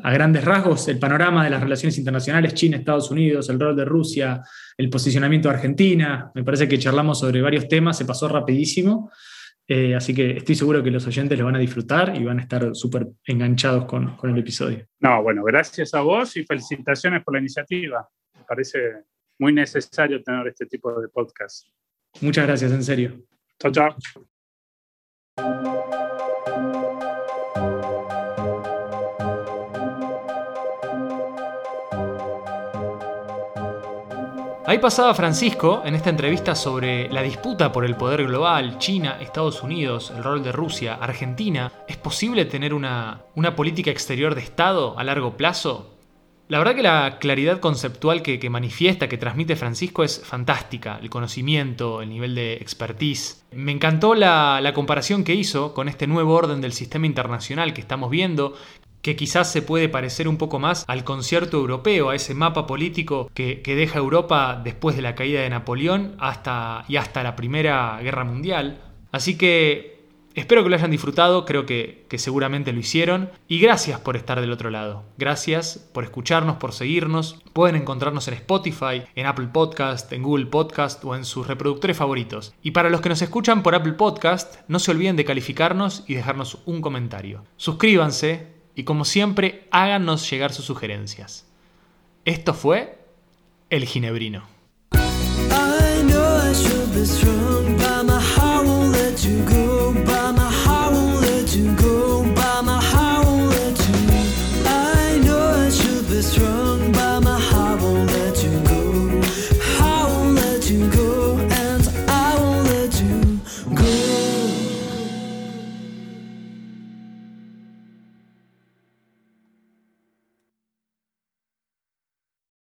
a 0.01 0.11
grandes 0.11 0.43
rasgos 0.43 0.87
el 0.87 0.97
panorama 0.97 1.43
de 1.43 1.51
las 1.51 1.61
relaciones 1.61 1.97
internacionales 1.97 2.53
China, 2.53 2.77
Estados 2.77 3.11
Unidos, 3.11 3.49
el 3.49 3.59
rol 3.59 3.75
de 3.75 3.85
Rusia, 3.85 4.41
el 4.77 4.89
posicionamiento 4.89 5.49
de 5.49 5.55
Argentina. 5.55 6.31
Me 6.33 6.43
parece 6.43 6.67
que 6.67 6.79
charlamos 6.79 7.19
sobre 7.19 7.41
varios 7.41 7.67
temas, 7.67 7.97
se 7.97 8.05
pasó 8.05 8.27
rapidísimo. 8.27 9.11
Eh, 9.67 9.95
así 9.95 10.13
que 10.13 10.37
estoy 10.37 10.55
seguro 10.55 10.83
que 10.83 10.91
los 10.91 11.07
oyentes 11.07 11.39
lo 11.39 11.45
van 11.45 11.55
a 11.55 11.59
disfrutar 11.59 12.15
y 12.15 12.23
van 12.23 12.39
a 12.39 12.41
estar 12.41 12.75
súper 12.75 13.07
enganchados 13.25 13.85
con, 13.85 14.17
con, 14.17 14.29
el 14.29 14.37
episodio. 14.37 14.85
No, 14.99 15.23
bueno, 15.23 15.43
gracias 15.43 15.93
a 15.93 16.01
vos 16.01 16.35
y 16.35 16.43
felicitaciones 16.43 17.23
por 17.23 17.33
la 17.33 17.39
iniciativa. 17.39 18.07
Me 18.37 18.43
parece 18.43 19.03
muy 19.39 19.53
necesario 19.53 20.21
tener 20.21 20.47
este 20.47 20.65
tipo 20.65 20.99
de 20.99 21.07
podcast. 21.07 21.67
Muchas 22.21 22.45
gracias, 22.45 22.71
en 22.71 22.83
serio. 22.83 23.25
Chao, 23.59 23.71
chao. 23.71 23.95
Ahí 34.73 34.79
pasaba 34.79 35.13
Francisco 35.13 35.83
en 35.85 35.93
esta 35.93 36.09
entrevista 36.09 36.55
sobre 36.55 37.07
la 37.09 37.21
disputa 37.21 37.71
por 37.71 37.85
el 37.85 37.95
poder 37.95 38.25
global, 38.25 38.79
China, 38.79 39.19
Estados 39.21 39.61
Unidos, 39.61 40.11
el 40.17 40.23
rol 40.23 40.41
de 40.41 40.51
Rusia, 40.51 40.95
Argentina. 40.95 41.71
¿Es 41.87 41.97
posible 41.97 42.45
tener 42.45 42.73
una, 42.73 43.21
una 43.35 43.55
política 43.55 43.91
exterior 43.91 44.33
de 44.33 44.41
Estado 44.41 44.97
a 44.97 45.03
largo 45.03 45.37
plazo? 45.37 45.95
La 46.47 46.57
verdad 46.57 46.73
que 46.73 46.81
la 46.81 47.19
claridad 47.19 47.59
conceptual 47.59 48.23
que, 48.23 48.49
manifiesta, 48.49 49.07
que 49.07 49.19
transmite 49.19 49.55
Francisco 49.55 50.03
es 50.03 50.19
fantástica, 50.25 50.97
el 50.99 51.11
conocimiento, 51.11 52.01
el 52.01 52.09
nivel 52.09 52.33
de 52.33 52.53
expertise. 52.55 53.45
Me 53.51 53.71
encantó 53.71 54.15
la, 54.15 54.59
la 54.59 54.73
comparación 54.73 55.23
que 55.23 55.35
hizo 55.35 55.75
con 55.75 55.87
este 55.87 56.07
nuevo 56.07 56.33
orden 56.33 56.61
del 56.61 56.73
sistema 56.73 57.05
internacional 57.05 57.75
que 57.75 57.81
estamos 57.81 58.09
viendo, 58.09 58.55
que 59.03 59.17
quizás 59.17 59.51
se 59.51 59.61
puede 59.61 59.89
parecer 59.89 60.27
un 60.27 60.37
poco 60.37 60.57
más 60.59 60.85
al 60.87 61.03
concierto 61.03 61.57
europeo, 61.57 62.09
a 62.09 62.15
ese 62.15 62.33
mapa 62.33 62.65
político 62.65 63.29
que, 63.33 63.61
deja 63.65 63.99
Europa 63.99 64.61
después 64.63 64.95
de 64.95 65.01
la 65.01 65.13
caída 65.13 65.41
de 65.41 65.49
Napoleón 65.49 66.15
hasta, 66.19 66.85
y 66.87 66.95
hasta 66.95 67.21
la 67.21 67.35
Primera 67.35 67.99
Guerra 68.01 68.23
Mundial. 68.23 68.81
Así 69.11 69.37
que 69.37 70.07
espero 70.35 70.63
que 70.63 70.69
lo 70.69 70.75
hayan 70.77 70.89
disfrutado, 70.89 71.43
creo 71.43 71.65
que, 71.65 72.05
que 72.07 72.17
seguramente 72.17 72.71
lo 72.71 72.79
hicieron. 72.79 73.29
Y 73.49 73.59
gracias 73.59 73.99
por 73.99 74.15
estar 74.15 74.39
del 74.39 74.53
otro 74.53 74.69
lado. 74.69 75.03
Gracias 75.17 75.85
por 75.93 76.05
escucharnos, 76.05 76.55
por 76.55 76.71
seguirnos. 76.71 77.41
Pueden 77.51 77.75
encontrarnos 77.75 78.29
en 78.29 78.35
Spotify, 78.35 79.03
en 79.15 79.25
Apple 79.25 79.49
Podcast, 79.51 80.13
en 80.13 80.23
Google 80.23 80.45
Podcast 80.45 81.03
o 81.03 81.13
en 81.13 81.25
sus 81.25 81.45
reproductores 81.45 81.97
favoritos. 81.97 82.53
Y 82.63 82.71
para 82.71 82.89
los 82.89 83.01
que 83.01 83.09
nos 83.09 83.21
escuchan 83.21 83.63
por 83.63 83.75
Apple 83.75 83.93
Podcast, 83.93 84.61
no 84.69 84.79
se 84.79 84.91
olviden 84.91 85.17
de 85.17 85.25
calificarnos 85.25 86.05
y 86.07 86.13
dejarnos 86.13 86.59
un 86.65 86.81
comentario. 86.81 87.43
Suscríbanse 87.57 88.62
y 88.75 88.83
como 88.83 89.05
siempre 89.05 89.67
háganos 89.71 90.29
llegar 90.29 90.53
sus 90.53 90.65
sugerencias. 90.65 91.45
Esto 92.25 92.53
fue 92.53 92.97
El 93.69 93.85
Ginebrino. 93.85 94.47